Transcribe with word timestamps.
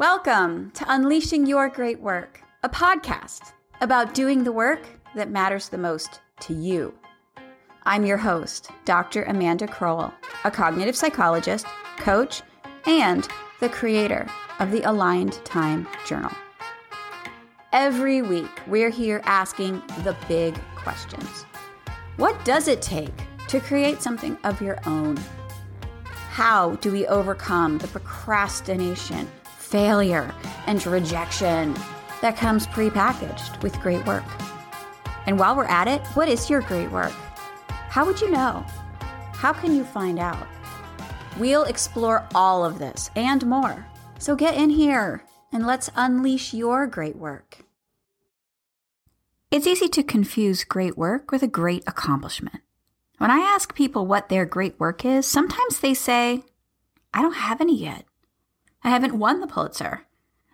Welcome 0.00 0.70
to 0.70 0.86
Unleashing 0.88 1.44
Your 1.44 1.68
Great 1.68 2.00
Work, 2.00 2.40
a 2.62 2.70
podcast 2.70 3.52
about 3.82 4.14
doing 4.14 4.44
the 4.44 4.50
work 4.50 4.80
that 5.14 5.28
matters 5.28 5.68
the 5.68 5.76
most 5.76 6.22
to 6.40 6.54
you. 6.54 6.94
I'm 7.82 8.06
your 8.06 8.16
host, 8.16 8.70
Dr. 8.86 9.24
Amanda 9.24 9.66
Crowell, 9.66 10.14
a 10.44 10.50
cognitive 10.50 10.96
psychologist, 10.96 11.66
coach, 11.98 12.40
and 12.86 13.28
the 13.60 13.68
creator 13.68 14.26
of 14.58 14.70
the 14.70 14.80
Aligned 14.84 15.34
Time 15.44 15.86
Journal. 16.06 16.32
Every 17.74 18.22
week, 18.22 18.62
we're 18.66 18.88
here 18.88 19.20
asking 19.24 19.82
the 20.02 20.16
big 20.26 20.58
questions. 20.76 21.44
What 22.16 22.42
does 22.46 22.68
it 22.68 22.80
take 22.80 23.12
to 23.48 23.60
create 23.60 24.00
something 24.00 24.38
of 24.44 24.62
your 24.62 24.78
own? 24.86 25.18
How 26.04 26.76
do 26.76 26.90
we 26.90 27.06
overcome 27.06 27.76
the 27.76 27.88
procrastination, 27.88 29.28
failure, 29.70 30.34
and 30.66 30.84
rejection 30.86 31.74
that 32.20 32.36
comes 32.36 32.66
prepackaged 32.66 33.62
with 33.62 33.80
great 33.80 34.04
work? 34.06 34.24
And 35.26 35.38
while 35.38 35.56
we're 35.56 35.64
at 35.64 35.88
it, 35.88 36.04
what 36.14 36.28
is 36.28 36.50
your 36.50 36.60
great 36.60 36.90
work? 36.90 37.12
How 37.68 38.04
would 38.04 38.20
you 38.20 38.30
know? 38.30 38.64
How 39.32 39.52
can 39.52 39.74
you 39.74 39.84
find 39.84 40.18
out? 40.18 40.46
We'll 41.38 41.64
explore 41.64 42.26
all 42.34 42.64
of 42.64 42.78
this 42.78 43.10
and 43.16 43.46
more. 43.46 43.86
So 44.18 44.36
get 44.36 44.54
in 44.54 44.70
here 44.70 45.24
and 45.52 45.66
let's 45.66 45.90
unleash 45.96 46.52
your 46.52 46.86
great 46.86 47.16
work. 47.16 47.64
It's 49.50 49.66
easy 49.66 49.88
to 49.88 50.02
confuse 50.02 50.62
great 50.62 50.96
work 50.96 51.32
with 51.32 51.42
a 51.42 51.48
great 51.48 51.82
accomplishment. 51.86 52.60
When 53.18 53.30
I 53.30 53.38
ask 53.38 53.74
people 53.74 54.06
what 54.06 54.28
their 54.28 54.46
great 54.46 54.78
work 54.78 55.04
is, 55.04 55.26
sometimes 55.26 55.80
they 55.80 55.94
say, 55.94 56.44
I 57.12 57.22
don't 57.22 57.34
have 57.34 57.60
any 57.60 57.76
yet. 57.76 58.04
I 58.82 58.90
haven't 58.90 59.18
won 59.18 59.40
the 59.40 59.46
Pulitzer. 59.46 60.06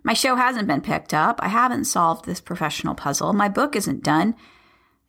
My 0.03 0.13
show 0.13 0.37
hasn't 0.37 0.69
been 0.69 0.81
picked 0.81 1.13
up. 1.13 1.41
I 1.43 1.49
haven't 1.49 1.85
solved 1.85 2.25
this 2.25 2.41
professional 2.41 2.95
puzzle. 2.95 3.33
My 3.33 3.49
book 3.49 3.75
isn't 3.75 4.05
done. 4.05 4.35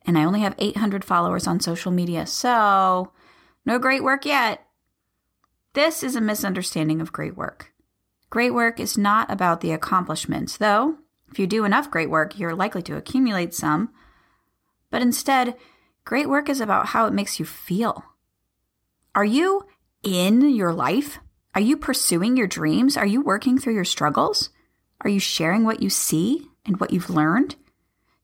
And 0.06 0.18
I 0.18 0.24
only 0.24 0.40
have 0.40 0.54
800 0.58 1.04
followers 1.04 1.46
on 1.46 1.60
social 1.60 1.92
media. 1.92 2.26
So, 2.26 3.12
no 3.64 3.78
great 3.78 4.02
work 4.02 4.24
yet. 4.24 4.64
This 5.74 6.02
is 6.02 6.16
a 6.16 6.20
misunderstanding 6.20 7.00
of 7.00 7.12
great 7.12 7.36
work. 7.36 7.72
Great 8.30 8.54
work 8.54 8.80
is 8.80 8.98
not 8.98 9.30
about 9.30 9.60
the 9.60 9.72
accomplishments, 9.72 10.56
though 10.56 10.98
if 11.30 11.38
you 11.38 11.46
do 11.46 11.64
enough 11.64 11.90
great 11.90 12.10
work, 12.10 12.38
you're 12.38 12.54
likely 12.54 12.82
to 12.82 12.96
accumulate 12.96 13.54
some. 13.54 13.90
But 14.90 15.02
instead, 15.02 15.56
great 16.04 16.28
work 16.28 16.48
is 16.48 16.60
about 16.60 16.86
how 16.86 17.06
it 17.06 17.12
makes 17.12 17.38
you 17.38 17.44
feel. 17.44 18.04
Are 19.14 19.24
you 19.24 19.66
in 20.02 20.54
your 20.54 20.72
life? 20.72 21.18
Are 21.54 21.60
you 21.60 21.76
pursuing 21.76 22.36
your 22.36 22.46
dreams? 22.46 22.96
Are 22.96 23.06
you 23.06 23.20
working 23.20 23.58
through 23.58 23.74
your 23.74 23.84
struggles? 23.84 24.50
Are 25.00 25.10
you 25.10 25.20
sharing 25.20 25.64
what 25.64 25.82
you 25.82 25.90
see 25.90 26.46
and 26.64 26.78
what 26.78 26.92
you've 26.92 27.10
learned? 27.10 27.56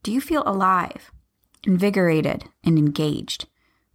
Do 0.02 0.12
you 0.12 0.20
feel 0.20 0.42
alive, 0.46 1.10
invigorated, 1.64 2.44
and 2.62 2.78
engaged? 2.78 3.46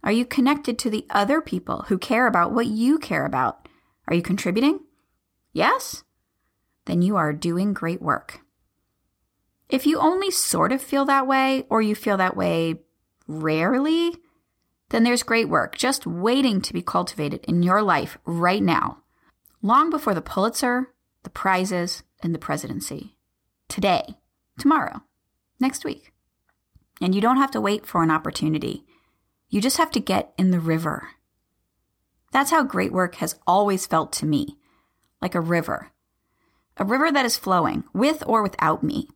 Are 0.02 0.12
you 0.12 0.24
connected 0.24 0.78
to 0.78 0.90
the 0.90 1.06
other 1.10 1.40
people 1.40 1.84
who 1.88 1.98
care 1.98 2.26
about 2.26 2.52
what 2.52 2.66
you 2.66 2.98
care 2.98 3.26
about? 3.26 3.68
Are 4.08 4.14
you 4.14 4.22
contributing? 4.22 4.80
Yes? 5.52 6.04
Then 6.86 7.02
you 7.02 7.16
are 7.16 7.32
doing 7.32 7.72
great 7.72 8.02
work. 8.02 8.40
If 9.68 9.86
you 9.86 10.00
only 10.00 10.30
sort 10.30 10.72
of 10.72 10.82
feel 10.82 11.04
that 11.04 11.26
way, 11.26 11.64
or 11.68 11.80
you 11.80 11.94
feel 11.94 12.16
that 12.16 12.36
way 12.36 12.80
rarely, 13.28 14.16
then 14.88 15.04
there's 15.04 15.22
great 15.22 15.48
work 15.48 15.76
just 15.76 16.06
waiting 16.06 16.60
to 16.62 16.72
be 16.72 16.82
cultivated 16.82 17.44
in 17.44 17.62
your 17.62 17.82
life 17.82 18.18
right 18.24 18.62
now, 18.62 18.98
long 19.62 19.90
before 19.90 20.14
the 20.14 20.22
Pulitzer, 20.22 20.88
the 21.22 21.30
prizes, 21.30 22.02
and 22.22 22.34
the 22.34 22.38
presidency. 22.38 23.16
Today, 23.68 24.16
tomorrow, 24.58 25.02
next 25.58 25.84
week. 25.84 26.12
And 27.00 27.14
you 27.14 27.20
don't 27.20 27.36
have 27.36 27.50
to 27.52 27.60
wait 27.60 27.86
for 27.86 28.02
an 28.02 28.10
opportunity. 28.10 28.84
You 29.48 29.60
just 29.60 29.76
have 29.76 29.90
to 29.92 30.00
get 30.00 30.32
in 30.38 30.50
the 30.50 30.60
river. 30.60 31.10
That's 32.32 32.50
how 32.50 32.62
great 32.62 32.92
work 32.92 33.16
has 33.16 33.38
always 33.46 33.86
felt 33.86 34.12
to 34.14 34.26
me 34.26 34.56
like 35.20 35.34
a 35.34 35.40
river. 35.40 35.90
A 36.76 36.84
river 36.84 37.10
that 37.12 37.26
is 37.26 37.36
flowing, 37.36 37.84
with 37.92 38.22
or 38.26 38.42
without 38.42 38.82
me. 38.82 39.08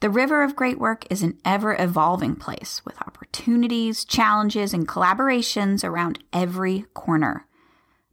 The 0.00 0.10
river 0.10 0.42
of 0.42 0.56
great 0.56 0.78
work 0.78 1.04
is 1.10 1.22
an 1.22 1.38
ever 1.44 1.74
evolving 1.78 2.36
place 2.36 2.82
with 2.84 3.00
opportunities, 3.00 4.04
challenges, 4.04 4.72
and 4.72 4.86
collaborations 4.86 5.82
around 5.82 6.22
every 6.32 6.86
corner. 6.94 7.45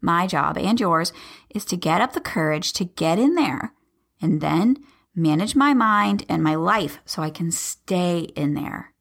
My 0.04 0.28
job 0.28 0.58
and 0.58 0.78
yours 0.78 1.14
is 1.50 1.64
to 1.66 1.78
get 1.78 2.02
up 2.02 2.12
the 2.12 2.20
courage 2.20 2.74
to 2.74 2.84
get 2.84 3.18
in 3.18 3.36
there 3.36 3.74
and 4.22 4.42
then 4.42 4.84
manage 5.16 5.56
my 5.56 5.74
mind 5.74 6.26
and 6.28 6.44
my 6.44 6.56
life 6.56 7.00
so 7.06 7.22
I 7.22 7.30
can 7.30 7.52
stay 7.52 8.20
in 8.36 8.54
there. 8.54 8.94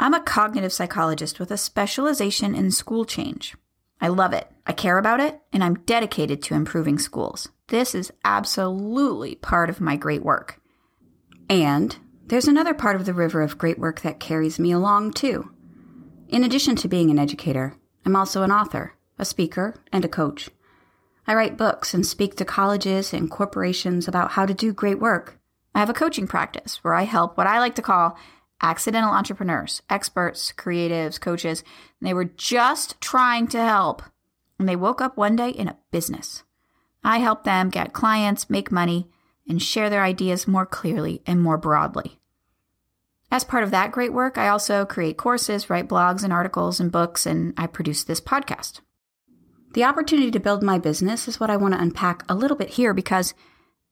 I'm 0.00 0.14
a 0.14 0.22
cognitive 0.22 0.72
psychologist 0.72 1.38
with 1.38 1.50
a 1.50 1.58
specialization 1.58 2.54
in 2.54 2.70
school 2.70 3.04
change. 3.04 3.56
I 4.00 4.08
love 4.08 4.32
it, 4.32 4.50
I 4.66 4.72
care 4.72 4.96
about 4.96 5.20
it, 5.20 5.40
and 5.52 5.62
I'm 5.62 5.84
dedicated 5.84 6.42
to 6.44 6.54
improving 6.54 6.98
schools. 6.98 7.48
This 7.68 7.94
is 7.94 8.12
absolutely 8.24 9.34
part 9.34 9.68
of 9.68 9.82
my 9.82 9.96
great 9.96 10.22
work. 10.22 10.60
And 11.50 11.94
there's 12.26 12.48
another 12.48 12.72
part 12.72 12.96
of 12.96 13.04
the 13.04 13.12
river 13.12 13.42
of 13.42 13.58
great 13.58 13.78
work 13.78 14.00
that 14.00 14.18
carries 14.18 14.58
me 14.58 14.72
along, 14.72 15.12
too. 15.12 15.50
In 16.28 16.42
addition 16.42 16.74
to 16.76 16.88
being 16.88 17.10
an 17.10 17.18
educator, 17.18 17.76
I'm 18.06 18.16
also 18.16 18.42
an 18.42 18.50
author, 18.50 18.93
a 19.18 19.24
speaker, 19.24 19.74
and 19.92 20.04
a 20.04 20.08
coach. 20.08 20.50
I 21.26 21.34
write 21.34 21.56
books 21.56 21.94
and 21.94 22.06
speak 22.06 22.36
to 22.36 22.44
colleges 22.44 23.12
and 23.12 23.30
corporations 23.30 24.06
about 24.06 24.32
how 24.32 24.44
to 24.44 24.54
do 24.54 24.72
great 24.72 25.00
work. 25.00 25.38
I 25.74 25.80
have 25.80 25.90
a 25.90 25.94
coaching 25.94 26.26
practice 26.26 26.82
where 26.82 26.94
I 26.94 27.02
help 27.02 27.36
what 27.36 27.46
I 27.46 27.58
like 27.58 27.74
to 27.76 27.82
call 27.82 28.16
accidental 28.60 29.12
entrepreneurs, 29.12 29.82
experts, 29.90 30.52
creatives, 30.56 31.20
coaches. 31.20 31.64
they 32.00 32.14
were 32.14 32.24
just 32.24 33.00
trying 33.00 33.46
to 33.48 33.58
help. 33.58 34.02
And 34.58 34.68
they 34.68 34.76
woke 34.76 35.00
up 35.00 35.16
one 35.16 35.36
day 35.36 35.50
in 35.50 35.68
a 35.68 35.78
business. 35.90 36.44
I 37.02 37.18
help 37.18 37.44
them 37.44 37.70
get 37.70 37.92
clients, 37.92 38.48
make 38.48 38.70
money, 38.70 39.08
and 39.48 39.60
share 39.60 39.90
their 39.90 40.02
ideas 40.02 40.46
more 40.46 40.64
clearly 40.64 41.22
and 41.26 41.42
more 41.42 41.58
broadly. 41.58 42.18
As 43.30 43.44
part 43.44 43.64
of 43.64 43.70
that 43.72 43.92
great 43.92 44.12
work, 44.12 44.38
I 44.38 44.48
also 44.48 44.86
create 44.86 45.16
courses, 45.16 45.68
write 45.68 45.88
blogs 45.88 46.22
and 46.22 46.32
articles 46.32 46.78
and 46.78 46.92
books, 46.92 47.26
and 47.26 47.52
I 47.56 47.66
produce 47.66 48.04
this 48.04 48.20
podcast. 48.20 48.80
The 49.74 49.84
opportunity 49.84 50.30
to 50.30 50.38
build 50.38 50.62
my 50.62 50.78
business 50.78 51.26
is 51.26 51.40
what 51.40 51.50
I 51.50 51.56
want 51.56 51.74
to 51.74 51.80
unpack 51.80 52.24
a 52.28 52.34
little 52.36 52.56
bit 52.56 52.70
here 52.70 52.94
because 52.94 53.34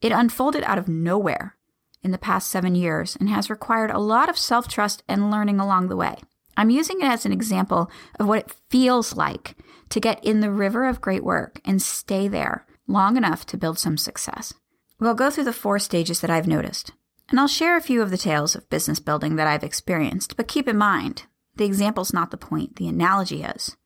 it 0.01 0.13
unfolded 0.13 0.63
out 0.63 0.79
of 0.79 0.87
nowhere 0.89 1.57
in 2.05 2.13
the 2.13 2.19
past 2.19 2.51
seven 2.51 2.77
years 2.77 3.17
and 3.17 3.29
has 3.29 3.51
required 3.51 3.91
a 3.91 3.99
lot 3.99 4.29
of 4.29 4.39
self 4.39 4.69
trust 4.69 5.03
and 5.09 5.29
learning 5.29 5.59
along 5.59 5.89
the 5.89 5.97
way. 5.97 6.17
I'm 6.57 6.71
using 6.71 7.01
it 7.01 7.07
as 7.07 7.27
an 7.27 7.33
example 7.33 7.91
of 8.21 8.29
what 8.29 8.39
it 8.39 8.55
feels 8.71 9.17
like 9.17 9.57
to 9.89 9.99
get 9.99 10.25
in 10.25 10.39
the 10.39 10.53
river 10.53 10.87
of 10.87 11.01
great 11.01 11.25
work 11.25 11.61
and 11.65 11.83
stay 11.83 12.29
there 12.29 12.65
long 12.87 13.17
enough 13.17 13.45
to 13.47 13.57
build 13.57 13.81
some 13.81 13.97
success. 13.97 14.55
We'll 15.01 15.15
go 15.15 15.31
through 15.31 15.45
the 15.45 15.53
four 15.53 15.81
stages 15.81 16.21
that 16.21 16.31
I've 16.31 16.47
noticed, 16.47 16.93
and 17.29 17.41
I'll 17.41 17.49
share 17.49 17.77
a 17.77 17.83
few 17.83 18.03
of 18.03 18.11
the 18.11 18.19
tales 18.19 18.55
of 18.55 18.71
business 18.71 19.01
building 19.01 19.35
that 19.35 19.49
I've 19.49 19.65
experienced, 19.65 20.37
but 20.37 20.47
keep 20.47 20.69
in 20.69 20.79
mind, 20.79 21.25
the 21.57 21.65
example's 21.65 22.13
not 22.13 22.31
the 22.31 22.37
point, 22.37 22.77
the 22.77 22.87
analogy 22.87 23.43
is. 23.43 23.77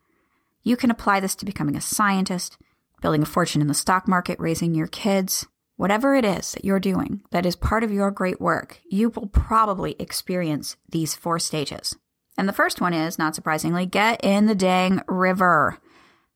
You 0.66 0.76
can 0.76 0.90
apply 0.90 1.20
this 1.20 1.36
to 1.36 1.46
becoming 1.46 1.76
a 1.76 1.80
scientist, 1.80 2.58
building 3.00 3.22
a 3.22 3.26
fortune 3.26 3.62
in 3.62 3.68
the 3.68 3.72
stock 3.72 4.08
market, 4.08 4.40
raising 4.40 4.74
your 4.74 4.88
kids, 4.88 5.46
whatever 5.76 6.16
it 6.16 6.24
is 6.24 6.54
that 6.54 6.64
you're 6.64 6.80
doing 6.80 7.22
that 7.30 7.46
is 7.46 7.54
part 7.54 7.84
of 7.84 7.92
your 7.92 8.10
great 8.10 8.40
work, 8.40 8.80
you 8.90 9.10
will 9.10 9.28
probably 9.28 9.94
experience 10.00 10.76
these 10.90 11.14
four 11.14 11.38
stages. 11.38 11.94
And 12.36 12.48
the 12.48 12.52
first 12.52 12.80
one 12.80 12.92
is, 12.92 13.16
not 13.16 13.36
surprisingly, 13.36 13.86
get 13.86 14.24
in 14.24 14.46
the 14.46 14.56
dang 14.56 15.02
river. 15.06 15.78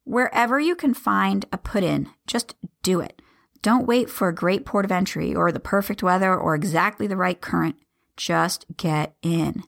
Wherever 0.05 0.61
you 0.61 0.77
can 0.77 0.95
find 0.95 1.45
a 1.53 1.59
put 1.59 1.83
in, 1.83 2.09
just 2.29 2.55
do 2.85 3.01
it. 3.01 3.21
Don't 3.63 3.89
wait 3.89 4.09
for 4.09 4.29
a 4.29 4.35
great 4.35 4.65
port 4.65 4.85
of 4.85 4.93
entry 4.93 5.35
or 5.35 5.51
the 5.51 5.59
perfect 5.59 6.05
weather 6.05 6.33
or 6.33 6.55
exactly 6.55 7.09
the 7.09 7.17
right 7.17 7.41
current. 7.41 7.75
Just 8.17 8.65
get 8.77 9.17
in. 9.23 9.65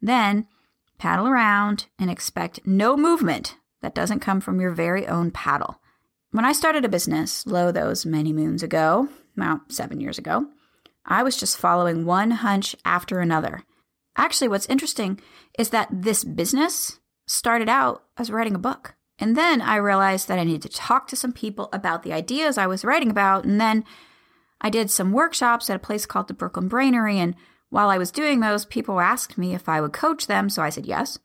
Then 0.00 0.48
paddle 0.98 1.28
around 1.28 1.86
and 2.00 2.10
expect 2.10 2.66
no 2.66 2.96
movement 2.96 3.54
that 3.82 3.94
doesn't 3.94 4.20
come 4.20 4.40
from 4.40 4.60
your 4.60 4.70
very 4.70 5.06
own 5.06 5.30
paddle. 5.30 5.80
When 6.30 6.44
I 6.44 6.52
started 6.52 6.84
a 6.84 6.88
business, 6.88 7.46
lo 7.46 7.70
those 7.70 8.06
many 8.06 8.32
moons 8.32 8.62
ago, 8.62 9.08
about 9.36 9.70
seven 9.70 10.00
years 10.00 10.18
ago, 10.18 10.46
I 11.04 11.22
was 11.22 11.36
just 11.36 11.58
following 11.58 12.06
one 12.06 12.30
hunch 12.30 12.74
after 12.84 13.20
another. 13.20 13.64
Actually, 14.16 14.48
what's 14.48 14.66
interesting 14.66 15.20
is 15.58 15.70
that 15.70 15.88
this 15.90 16.24
business 16.24 17.00
started 17.26 17.68
out 17.68 18.04
as 18.16 18.30
writing 18.30 18.54
a 18.54 18.58
book. 18.58 18.94
And 19.18 19.36
then 19.36 19.60
I 19.60 19.76
realized 19.76 20.28
that 20.28 20.38
I 20.38 20.44
needed 20.44 20.62
to 20.62 20.68
talk 20.68 21.06
to 21.08 21.16
some 21.16 21.32
people 21.32 21.68
about 21.72 22.02
the 22.02 22.12
ideas 22.12 22.58
I 22.58 22.66
was 22.66 22.84
writing 22.84 23.10
about. 23.10 23.44
And 23.44 23.60
then 23.60 23.84
I 24.60 24.70
did 24.70 24.90
some 24.90 25.12
workshops 25.12 25.70
at 25.70 25.76
a 25.76 25.80
place 25.80 26.06
called 26.06 26.28
the 26.28 26.34
Brooklyn 26.34 26.68
Brainery. 26.68 27.16
And 27.16 27.34
while 27.68 27.88
I 27.88 27.98
was 27.98 28.10
doing 28.10 28.40
those, 28.40 28.64
people 28.64 29.00
asked 29.00 29.38
me 29.38 29.54
if 29.54 29.68
I 29.68 29.80
would 29.80 29.92
coach 29.92 30.26
them. 30.26 30.48
So 30.48 30.62
I 30.62 30.70
said 30.70 30.86
yes. 30.86 31.18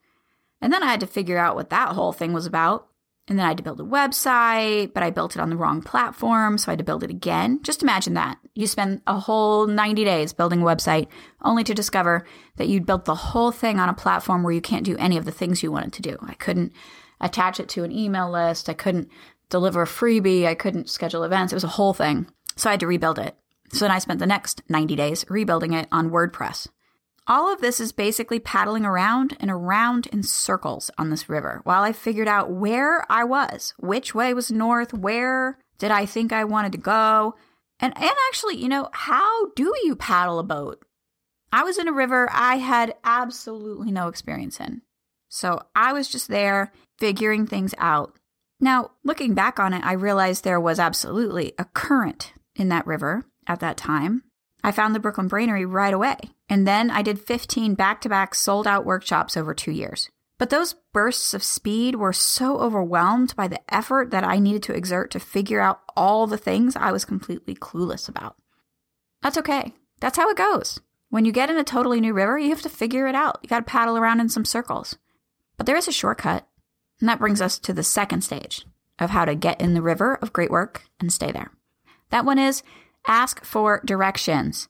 And 0.60 0.72
then 0.72 0.82
I 0.82 0.86
had 0.86 1.00
to 1.00 1.06
figure 1.06 1.38
out 1.38 1.54
what 1.54 1.70
that 1.70 1.90
whole 1.90 2.12
thing 2.12 2.32
was 2.32 2.46
about. 2.46 2.88
And 3.28 3.38
then 3.38 3.44
I 3.44 3.48
had 3.48 3.58
to 3.58 3.62
build 3.62 3.80
a 3.80 3.84
website, 3.84 4.94
but 4.94 5.02
I 5.02 5.10
built 5.10 5.36
it 5.36 5.42
on 5.42 5.50
the 5.50 5.56
wrong 5.56 5.82
platform. 5.82 6.56
So 6.56 6.70
I 6.70 6.72
had 6.72 6.78
to 6.78 6.84
build 6.84 7.04
it 7.04 7.10
again. 7.10 7.60
Just 7.62 7.82
imagine 7.82 8.14
that. 8.14 8.38
You 8.54 8.66
spend 8.66 9.02
a 9.06 9.18
whole 9.18 9.66
90 9.66 10.04
days 10.04 10.32
building 10.32 10.62
a 10.62 10.64
website 10.64 11.08
only 11.42 11.62
to 11.64 11.74
discover 11.74 12.26
that 12.56 12.68
you'd 12.68 12.86
built 12.86 13.04
the 13.04 13.14
whole 13.14 13.52
thing 13.52 13.78
on 13.78 13.90
a 13.90 13.94
platform 13.94 14.42
where 14.42 14.54
you 14.54 14.62
can't 14.62 14.84
do 14.84 14.96
any 14.96 15.18
of 15.18 15.26
the 15.26 15.30
things 15.30 15.62
you 15.62 15.70
wanted 15.70 15.92
to 15.94 16.02
do. 16.02 16.16
I 16.22 16.34
couldn't 16.34 16.72
attach 17.20 17.60
it 17.60 17.68
to 17.70 17.84
an 17.84 17.92
email 17.92 18.30
list. 18.30 18.70
I 18.70 18.74
couldn't 18.74 19.10
deliver 19.50 19.82
a 19.82 19.86
freebie. 19.86 20.46
I 20.46 20.54
couldn't 20.54 20.88
schedule 20.88 21.22
events. 21.22 21.52
It 21.52 21.56
was 21.56 21.64
a 21.64 21.68
whole 21.68 21.92
thing. 21.92 22.28
So 22.56 22.70
I 22.70 22.72
had 22.72 22.80
to 22.80 22.86
rebuild 22.86 23.18
it. 23.18 23.36
So 23.72 23.84
then 23.84 23.90
I 23.90 23.98
spent 23.98 24.20
the 24.20 24.26
next 24.26 24.62
90 24.70 24.96
days 24.96 25.26
rebuilding 25.28 25.74
it 25.74 25.86
on 25.92 26.10
WordPress. 26.10 26.68
All 27.30 27.52
of 27.52 27.60
this 27.60 27.78
is 27.78 27.92
basically 27.92 28.40
paddling 28.40 28.86
around 28.86 29.36
and 29.38 29.50
around 29.50 30.06
in 30.06 30.22
circles 30.22 30.90
on 30.96 31.10
this 31.10 31.28
river 31.28 31.60
while 31.64 31.82
I 31.82 31.92
figured 31.92 32.26
out 32.26 32.50
where 32.50 33.04
I 33.12 33.22
was, 33.24 33.74
which 33.78 34.14
way 34.14 34.32
was 34.32 34.50
north, 34.50 34.94
where 34.94 35.58
did 35.76 35.90
I 35.90 36.06
think 36.06 36.32
I 36.32 36.44
wanted 36.44 36.72
to 36.72 36.78
go, 36.78 37.34
and 37.80 37.92
and 37.96 38.10
actually, 38.28 38.56
you 38.56 38.68
know, 38.68 38.88
how 38.92 39.50
do 39.50 39.74
you 39.84 39.94
paddle 39.94 40.38
a 40.38 40.42
boat? 40.42 40.82
I 41.52 41.64
was 41.64 41.78
in 41.78 41.86
a 41.86 41.92
river 41.92 42.28
I 42.32 42.56
had 42.56 42.94
absolutely 43.04 43.90
no 43.90 44.08
experience 44.08 44.58
in. 44.58 44.82
So 45.28 45.60
I 45.76 45.92
was 45.92 46.08
just 46.08 46.28
there 46.28 46.72
figuring 46.98 47.46
things 47.46 47.74
out. 47.76 48.16
Now, 48.58 48.92
looking 49.04 49.34
back 49.34 49.60
on 49.60 49.74
it, 49.74 49.84
I 49.84 49.92
realized 49.92 50.44
there 50.44 50.58
was 50.58 50.78
absolutely 50.78 51.52
a 51.58 51.66
current 51.66 52.32
in 52.56 52.70
that 52.70 52.86
river 52.86 53.26
at 53.46 53.60
that 53.60 53.76
time. 53.76 54.24
I 54.62 54.72
found 54.72 54.94
the 54.94 55.00
Brooklyn 55.00 55.28
Brainery 55.28 55.70
right 55.70 55.94
away. 55.94 56.18
And 56.48 56.66
then 56.66 56.90
I 56.90 57.02
did 57.02 57.20
15 57.20 57.74
back 57.74 58.00
to 58.02 58.08
back 58.08 58.34
sold 58.34 58.66
out 58.66 58.84
workshops 58.84 59.36
over 59.36 59.54
two 59.54 59.70
years. 59.70 60.10
But 60.38 60.50
those 60.50 60.76
bursts 60.92 61.34
of 61.34 61.42
speed 61.42 61.96
were 61.96 62.12
so 62.12 62.58
overwhelmed 62.58 63.34
by 63.34 63.48
the 63.48 63.60
effort 63.72 64.10
that 64.12 64.24
I 64.24 64.38
needed 64.38 64.62
to 64.64 64.74
exert 64.74 65.10
to 65.10 65.20
figure 65.20 65.60
out 65.60 65.80
all 65.96 66.26
the 66.26 66.38
things 66.38 66.76
I 66.76 66.92
was 66.92 67.04
completely 67.04 67.54
clueless 67.54 68.08
about. 68.08 68.36
That's 69.20 69.38
okay. 69.38 69.74
That's 70.00 70.16
how 70.16 70.30
it 70.30 70.36
goes. 70.36 70.80
When 71.10 71.24
you 71.24 71.32
get 71.32 71.50
in 71.50 71.58
a 71.58 71.64
totally 71.64 72.00
new 72.00 72.12
river, 72.12 72.38
you 72.38 72.50
have 72.50 72.62
to 72.62 72.68
figure 72.68 73.08
it 73.08 73.16
out. 73.16 73.40
You 73.42 73.48
got 73.48 73.60
to 73.60 73.64
paddle 73.64 73.96
around 73.96 74.20
in 74.20 74.28
some 74.28 74.44
circles. 74.44 74.96
But 75.56 75.66
there 75.66 75.76
is 75.76 75.88
a 75.88 75.92
shortcut. 75.92 76.46
And 77.00 77.08
that 77.08 77.18
brings 77.18 77.40
us 77.40 77.58
to 77.60 77.72
the 77.72 77.82
second 77.82 78.22
stage 78.22 78.64
of 78.98 79.10
how 79.10 79.24
to 79.24 79.34
get 79.34 79.60
in 79.60 79.74
the 79.74 79.82
river 79.82 80.16
of 80.16 80.32
great 80.32 80.50
work 80.50 80.82
and 81.00 81.12
stay 81.12 81.32
there. 81.32 81.50
That 82.10 82.24
one 82.24 82.38
is 82.38 82.62
ask 83.08 83.44
for 83.44 83.82
directions. 83.84 84.68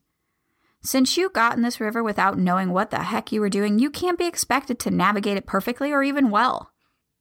Since 0.81 1.17
you 1.17 1.29
got 1.29 1.57
in 1.57 1.63
this 1.63 1.81
river 1.81 2.03
without 2.03 2.39
knowing 2.39 2.71
what 2.71 2.91
the 2.91 3.03
heck 3.03 3.33
you 3.33 3.41
were 3.41 3.51
doing, 3.51 3.79
you 3.79 3.91
can't 3.91 4.19
be 4.19 4.27
expected 4.27 4.79
to 4.79 4.91
navigate 4.91 5.37
it 5.37 5.45
perfectly 5.45 5.93
or 5.93 6.03
even 6.03 6.31
well, 6.31 6.71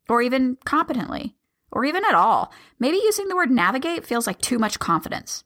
or 0.08 0.22
even 0.22 0.58
competently, 0.64 1.36
or 1.72 1.84
even 1.84 2.06
at 2.06 2.14
all. 2.14 2.54
Maybe 2.80 2.98
using 2.98 3.28
the 3.28 3.36
word 3.36 3.50
navigate 3.50 4.06
feels 4.06 4.28
like 4.28 4.40
too 4.40 4.60
much 4.60 4.80
confidence. 4.80 5.44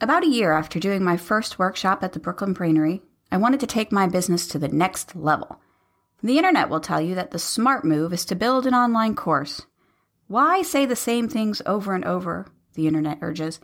About 0.00 0.22
a 0.22 0.28
year 0.28 0.52
after 0.52 0.78
doing 0.78 1.02
my 1.02 1.16
first 1.16 1.58
workshop 1.58 2.02
at 2.02 2.12
the 2.12 2.20
Brooklyn 2.20 2.54
Brainery, 2.54 3.02
I 3.32 3.36
wanted 3.36 3.60
to 3.60 3.66
take 3.66 3.90
my 3.90 4.06
business 4.06 4.46
to 4.48 4.58
the 4.58 4.68
next 4.68 5.16
level. 5.16 5.60
The 6.22 6.38
internet 6.38 6.70
will 6.70 6.80
tell 6.80 7.00
you 7.00 7.14
that 7.16 7.32
the 7.32 7.38
smart 7.38 7.84
move 7.84 8.12
is 8.12 8.24
to 8.26 8.36
build 8.36 8.66
an 8.66 8.74
online 8.74 9.14
course. 9.14 9.66
Why 10.28 10.62
say 10.62 10.86
the 10.86 10.96
same 10.96 11.28
things 11.28 11.60
over 11.66 11.94
and 11.94 12.04
over? 12.04 12.46
The 12.74 12.86
internet 12.86 13.18
urges 13.20 13.60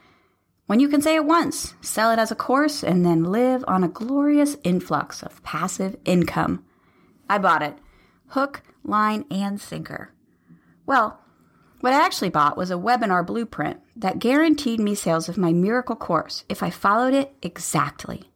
when 0.71 0.79
you 0.79 0.89
can 0.89 1.03
say 1.03 1.17
it 1.17 1.25
once, 1.25 1.75
sell 1.81 2.13
it 2.13 2.21
as 2.21 2.31
a 2.31 2.37
course, 2.37 2.85
and 2.85 3.05
then 3.05 3.25
live 3.25 3.65
on 3.67 3.83
a 3.83 3.89
glorious 3.89 4.57
influx 4.63 5.21
of 5.21 5.43
passive 5.43 5.97
income. 6.05 6.65
I 7.29 7.39
bought 7.39 7.65
it 7.65 7.77
hook, 8.29 8.63
line, 8.85 9.25
and 9.33 9.61
sinker. 9.61 10.13
Well, 10.87 11.19
what 11.81 11.93
I 11.93 12.01
actually 12.01 12.29
bought 12.29 12.57
was 12.57 12.71
a 12.71 12.75
webinar 12.75 13.27
blueprint 13.27 13.81
that 13.97 14.21
guaranteed 14.21 14.79
me 14.79 14.95
sales 14.95 15.29
of 15.29 15.37
my 15.37 15.53
miracle 15.53 15.97
course 15.97 16.45
if 16.49 16.63
I 16.63 16.71
followed 16.71 17.15
it 17.15 17.35
exactly. 17.43 18.31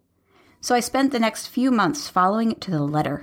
So 0.60 0.74
I 0.74 0.80
spent 0.80 1.12
the 1.12 1.20
next 1.20 1.46
few 1.46 1.70
months 1.70 2.08
following 2.08 2.50
it 2.50 2.60
to 2.62 2.72
the 2.72 2.82
letter. 2.82 3.22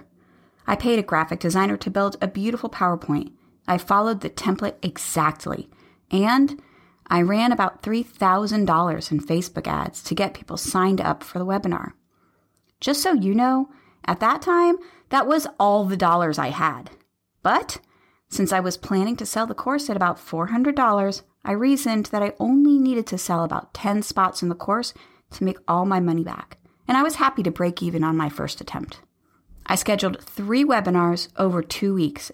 I 0.66 0.78
paid 0.78 1.00
a 1.00 1.04
graphic 1.04 1.42
designer 1.42 1.76
to 1.76 1.92
build 1.92 2.16
a 2.22 2.30
beautiful 2.30 2.70
PowerPoint. 2.70 3.34
I 3.68 3.78
followed 3.78 4.22
the 4.22 4.30
template 4.30 4.76
exactly. 4.82 5.70
And 6.12 6.62
I 7.12 7.22
ran 7.22 7.52
about 7.52 7.84
$3,000 7.84 9.12
in 9.12 9.20
Facebook 9.20 9.68
ads 9.68 10.02
to 10.04 10.16
get 10.16 10.34
people 10.34 10.56
signed 10.56 11.02
up 11.02 11.24
for 11.24 11.40
the 11.40 11.46
webinar. 11.46 11.92
Just 12.80 13.04
so 13.04 13.12
you 13.12 13.36
know, 13.36 13.70
at 14.06 14.22
that 14.22 14.42
time, 14.42 14.78
that 15.10 15.28
was 15.28 15.46
all 15.60 15.84
the 15.84 15.98
dollars 15.98 16.40
I 16.40 16.52
had. 16.52 16.92
But 17.44 17.80
since 18.30 18.54
I 18.54 18.62
was 18.62 18.78
planning 18.78 19.18
to 19.18 19.26
sell 19.26 19.46
the 19.46 19.54
course 19.54 19.90
at 19.90 19.98
about 19.98 20.26
$400, 20.26 21.24
I 21.44 21.52
reasoned 21.52 22.06
that 22.08 22.24
I 22.24 22.32
only 22.40 22.80
needed 22.80 23.08
to 23.08 23.18
sell 23.18 23.44
about 23.44 23.74
10 23.74 24.04
spots 24.04 24.42
in 24.42 24.48
the 24.48 24.56
course 24.56 24.94
to 25.32 25.44
make 25.44 25.58
all 25.68 25.86
my 25.86 26.00
money 26.00 26.24
back, 26.24 26.60
and 26.88 26.96
I 26.96 27.04
was 27.04 27.16
happy 27.16 27.44
to 27.44 27.52
break 27.52 27.84
even 27.84 28.06
on 28.06 28.16
my 28.16 28.30
first 28.30 28.62
attempt. 28.62 29.02
I 29.66 29.76
scheduled 29.76 30.24
three 30.24 30.64
webinars 30.64 31.28
over 31.36 31.62
two 31.62 31.94
weeks. 31.94 32.32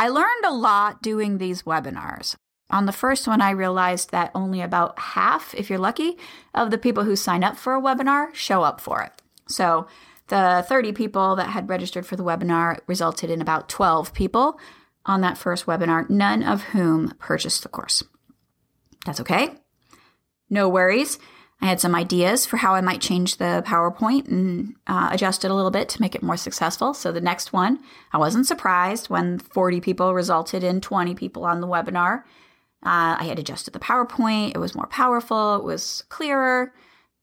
I 0.00 0.08
learned 0.08 0.44
a 0.44 0.52
lot 0.52 1.00
doing 1.00 1.38
these 1.38 1.62
webinars. 1.62 2.34
On 2.70 2.86
the 2.86 2.92
first 2.92 3.26
one, 3.26 3.40
I 3.40 3.50
realized 3.50 4.10
that 4.10 4.30
only 4.34 4.60
about 4.60 4.98
half, 4.98 5.54
if 5.54 5.68
you're 5.68 5.78
lucky, 5.78 6.16
of 6.54 6.70
the 6.70 6.78
people 6.78 7.04
who 7.04 7.16
sign 7.16 7.42
up 7.42 7.56
for 7.56 7.74
a 7.74 7.80
webinar 7.80 8.34
show 8.34 8.62
up 8.62 8.80
for 8.80 9.02
it. 9.02 9.12
So 9.48 9.86
the 10.28 10.64
30 10.68 10.92
people 10.92 11.36
that 11.36 11.50
had 11.50 11.68
registered 11.68 12.06
for 12.06 12.16
the 12.16 12.24
webinar 12.24 12.78
resulted 12.86 13.30
in 13.30 13.40
about 13.40 13.68
12 13.68 14.14
people 14.14 14.58
on 15.04 15.20
that 15.22 15.36
first 15.36 15.66
webinar, 15.66 16.08
none 16.08 16.42
of 16.42 16.62
whom 16.62 17.14
purchased 17.18 17.62
the 17.64 17.68
course. 17.68 18.04
That's 19.04 19.20
okay. 19.20 19.50
No 20.48 20.68
worries. 20.68 21.18
I 21.62 21.66
had 21.66 21.80
some 21.80 21.94
ideas 21.94 22.46
for 22.46 22.56
how 22.56 22.74
I 22.74 22.80
might 22.80 23.02
change 23.02 23.36
the 23.36 23.62
PowerPoint 23.66 24.28
and 24.28 24.76
uh, 24.86 25.10
adjust 25.12 25.44
it 25.44 25.50
a 25.50 25.54
little 25.54 25.70
bit 25.70 25.88
to 25.90 26.00
make 26.00 26.14
it 26.14 26.22
more 26.22 26.36
successful. 26.36 26.94
So 26.94 27.12
the 27.12 27.20
next 27.20 27.52
one, 27.52 27.80
I 28.12 28.18
wasn't 28.18 28.46
surprised 28.46 29.10
when 29.10 29.38
40 29.38 29.80
people 29.80 30.14
resulted 30.14 30.64
in 30.64 30.80
20 30.80 31.14
people 31.14 31.44
on 31.44 31.60
the 31.60 31.66
webinar. 31.66 32.22
Uh, 32.82 33.16
I 33.18 33.24
had 33.24 33.38
adjusted 33.38 33.72
the 33.72 33.78
PowerPoint. 33.78 34.52
It 34.54 34.58
was 34.58 34.74
more 34.74 34.86
powerful. 34.86 35.56
It 35.56 35.64
was 35.64 36.04
clearer. 36.08 36.72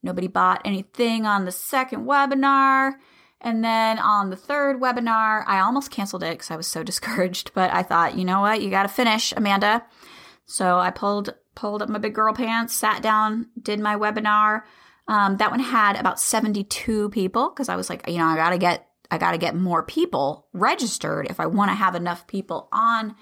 Nobody 0.02 0.28
bought 0.28 0.62
anything 0.64 1.26
on 1.26 1.44
the 1.44 1.52
second 1.52 2.06
webinar. 2.06 2.92
And 3.40 3.64
then 3.64 3.98
on 3.98 4.30
the 4.30 4.36
third 4.36 4.80
webinar, 4.80 5.44
I 5.46 5.60
almost 5.60 5.90
canceled 5.90 6.22
it 6.22 6.32
because 6.32 6.50
I 6.50 6.56
was 6.56 6.66
so 6.66 6.82
discouraged. 6.84 7.52
But 7.54 7.72
I 7.72 7.82
thought, 7.82 8.16
you 8.16 8.24
know 8.24 8.40
what? 8.40 8.62
You 8.62 8.70
got 8.70 8.84
to 8.84 8.88
finish, 8.88 9.32
Amanda. 9.36 9.84
So 10.46 10.78
I 10.78 10.90
pulled 10.90 11.34
pulled 11.54 11.82
up 11.82 11.88
my 11.88 11.98
big 11.98 12.14
girl 12.14 12.32
pants, 12.32 12.74
sat 12.74 13.02
down, 13.02 13.48
did 13.60 13.80
my 13.80 13.96
webinar. 13.96 14.62
Um, 15.08 15.38
that 15.38 15.50
one 15.50 15.58
had 15.58 15.96
about 15.96 16.20
72 16.20 17.10
people 17.10 17.50
because 17.50 17.68
I 17.68 17.74
was 17.74 17.90
like, 17.90 18.06
you 18.06 18.18
know, 18.18 18.26
I 18.26 18.36
got 18.36 18.50
to 18.50 18.58
get 18.58 18.88
I 19.10 19.18
got 19.18 19.32
to 19.32 19.38
get 19.38 19.56
more 19.56 19.82
people 19.82 20.46
registered 20.52 21.26
if 21.30 21.40
I 21.40 21.46
want 21.46 21.70
to 21.70 21.74
have 21.74 21.94
enough 21.94 22.26
people 22.26 22.68
on 22.72 23.16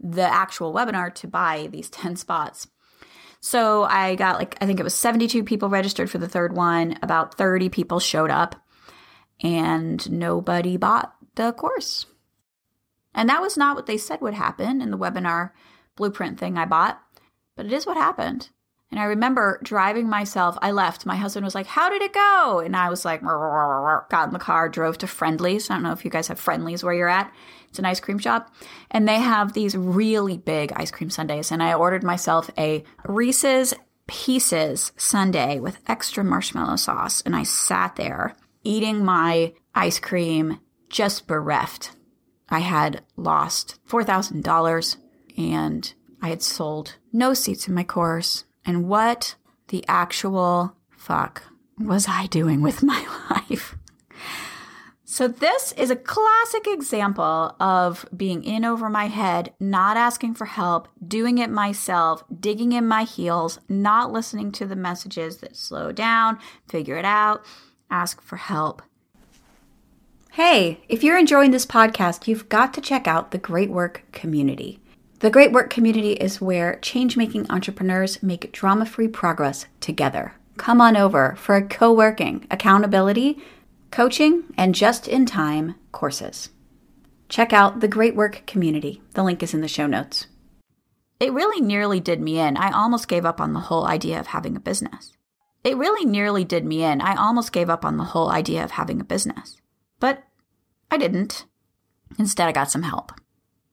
the 0.00 0.22
actual 0.22 0.72
webinar 0.72 1.14
to 1.14 1.26
buy 1.26 1.68
these 1.70 1.90
10 1.90 2.16
spots. 2.16 2.68
So 3.40 3.84
I 3.84 4.14
got 4.14 4.38
like, 4.38 4.56
I 4.60 4.66
think 4.66 4.80
it 4.80 4.84
was 4.84 4.94
72 4.94 5.44
people 5.44 5.68
registered 5.68 6.10
for 6.10 6.18
the 6.18 6.28
third 6.28 6.56
one. 6.56 6.98
About 7.02 7.36
30 7.36 7.68
people 7.68 8.00
showed 8.00 8.30
up 8.30 8.56
and 9.40 10.10
nobody 10.10 10.76
bought 10.76 11.14
the 11.36 11.52
course. 11.52 12.06
And 13.14 13.28
that 13.28 13.40
was 13.40 13.56
not 13.56 13.76
what 13.76 13.86
they 13.86 13.96
said 13.96 14.20
would 14.20 14.34
happen 14.34 14.80
in 14.80 14.90
the 14.90 14.98
webinar 14.98 15.50
blueprint 15.96 16.38
thing 16.38 16.56
I 16.56 16.64
bought, 16.64 17.00
but 17.56 17.66
it 17.66 17.72
is 17.72 17.86
what 17.86 17.96
happened. 17.96 18.50
And 18.90 18.98
I 18.98 19.04
remember 19.04 19.60
driving 19.62 20.08
myself. 20.08 20.56
I 20.62 20.70
left. 20.70 21.04
My 21.04 21.16
husband 21.16 21.44
was 21.44 21.54
like, 21.54 21.66
How 21.66 21.90
did 21.90 22.02
it 22.02 22.14
go? 22.14 22.60
And 22.64 22.74
I 22.74 22.88
was 22.88 23.04
like, 23.04 23.22
got 23.22 24.28
in 24.28 24.32
the 24.32 24.38
car, 24.38 24.68
drove 24.68 24.98
to 24.98 25.06
Friendly's. 25.06 25.68
I 25.68 25.74
don't 25.74 25.82
know 25.82 25.92
if 25.92 26.04
you 26.04 26.10
guys 26.10 26.28
have 26.28 26.40
Friendly's 26.40 26.82
where 26.82 26.94
you're 26.94 27.08
at. 27.08 27.32
It's 27.68 27.78
an 27.78 27.84
ice 27.84 28.00
cream 28.00 28.18
shop. 28.18 28.54
And 28.90 29.06
they 29.06 29.18
have 29.18 29.52
these 29.52 29.76
really 29.76 30.38
big 30.38 30.72
ice 30.74 30.90
cream 30.90 31.10
sundaes. 31.10 31.52
And 31.52 31.62
I 31.62 31.74
ordered 31.74 32.02
myself 32.02 32.50
a 32.56 32.82
Reese's 33.04 33.74
Pieces 34.06 34.92
sundae 34.96 35.60
with 35.60 35.78
extra 35.86 36.24
marshmallow 36.24 36.76
sauce. 36.76 37.20
And 37.20 37.36
I 37.36 37.42
sat 37.42 37.96
there 37.96 38.34
eating 38.64 39.04
my 39.04 39.52
ice 39.74 39.98
cream, 39.98 40.60
just 40.88 41.26
bereft. 41.26 41.92
I 42.48 42.60
had 42.60 43.02
lost 43.16 43.78
$4,000 43.86 44.96
and 45.36 45.92
I 46.22 46.30
had 46.30 46.42
sold 46.42 46.96
no 47.12 47.34
seats 47.34 47.68
in 47.68 47.74
my 47.74 47.84
course. 47.84 48.44
And 48.68 48.86
what 48.86 49.34
the 49.68 49.82
actual 49.88 50.76
fuck 50.90 51.42
was 51.78 52.06
I 52.06 52.26
doing 52.26 52.60
with 52.60 52.82
my 52.82 53.02
life? 53.30 53.76
So, 55.06 55.26
this 55.26 55.72
is 55.72 55.90
a 55.90 55.96
classic 55.96 56.66
example 56.66 57.56
of 57.58 58.06
being 58.14 58.44
in 58.44 58.66
over 58.66 58.90
my 58.90 59.06
head, 59.06 59.54
not 59.58 59.96
asking 59.96 60.34
for 60.34 60.44
help, 60.44 60.86
doing 61.04 61.38
it 61.38 61.48
myself, 61.48 62.22
digging 62.40 62.72
in 62.72 62.86
my 62.86 63.04
heels, 63.04 63.58
not 63.70 64.12
listening 64.12 64.52
to 64.52 64.66
the 64.66 64.76
messages 64.76 65.38
that 65.38 65.56
slow 65.56 65.90
down, 65.90 66.38
figure 66.68 66.98
it 66.98 67.06
out, 67.06 67.42
ask 67.90 68.20
for 68.20 68.36
help. 68.36 68.82
Hey, 70.32 70.82
if 70.90 71.02
you're 71.02 71.18
enjoying 71.18 71.52
this 71.52 71.66
podcast, 71.66 72.28
you've 72.28 72.50
got 72.50 72.74
to 72.74 72.82
check 72.82 73.08
out 73.08 73.30
the 73.30 73.38
Great 73.38 73.70
Work 73.70 74.04
community. 74.12 74.78
The 75.20 75.30
Great 75.30 75.50
Work 75.50 75.68
community 75.68 76.12
is 76.12 76.40
where 76.40 76.76
change 76.76 77.16
making 77.16 77.50
entrepreneurs 77.50 78.22
make 78.22 78.52
drama 78.52 78.86
free 78.86 79.08
progress 79.08 79.66
together. 79.80 80.34
Come 80.58 80.80
on 80.80 80.96
over 80.96 81.34
for 81.36 81.60
co 81.60 81.92
working, 81.92 82.46
accountability, 82.52 83.42
coaching, 83.90 84.44
and 84.56 84.76
just 84.76 85.08
in 85.08 85.26
time 85.26 85.74
courses. 85.90 86.50
Check 87.28 87.52
out 87.52 87.80
the 87.80 87.88
Great 87.88 88.14
Work 88.14 88.46
community. 88.46 89.02
The 89.14 89.24
link 89.24 89.42
is 89.42 89.52
in 89.52 89.60
the 89.60 89.66
show 89.66 89.88
notes. 89.88 90.28
It 91.18 91.32
really 91.32 91.60
nearly 91.60 91.98
did 91.98 92.20
me 92.20 92.38
in. 92.38 92.56
I 92.56 92.70
almost 92.70 93.08
gave 93.08 93.24
up 93.24 93.40
on 93.40 93.54
the 93.54 93.60
whole 93.60 93.86
idea 93.86 94.20
of 94.20 94.28
having 94.28 94.54
a 94.54 94.60
business. 94.60 95.16
It 95.64 95.76
really 95.76 96.06
nearly 96.06 96.44
did 96.44 96.64
me 96.64 96.84
in. 96.84 97.00
I 97.00 97.16
almost 97.16 97.52
gave 97.52 97.68
up 97.68 97.84
on 97.84 97.96
the 97.96 98.04
whole 98.04 98.30
idea 98.30 98.62
of 98.62 98.70
having 98.70 99.00
a 99.00 99.04
business. 99.04 99.56
But 99.98 100.22
I 100.92 100.96
didn't. 100.96 101.44
Instead, 102.20 102.46
I 102.46 102.52
got 102.52 102.70
some 102.70 102.84
help 102.84 103.10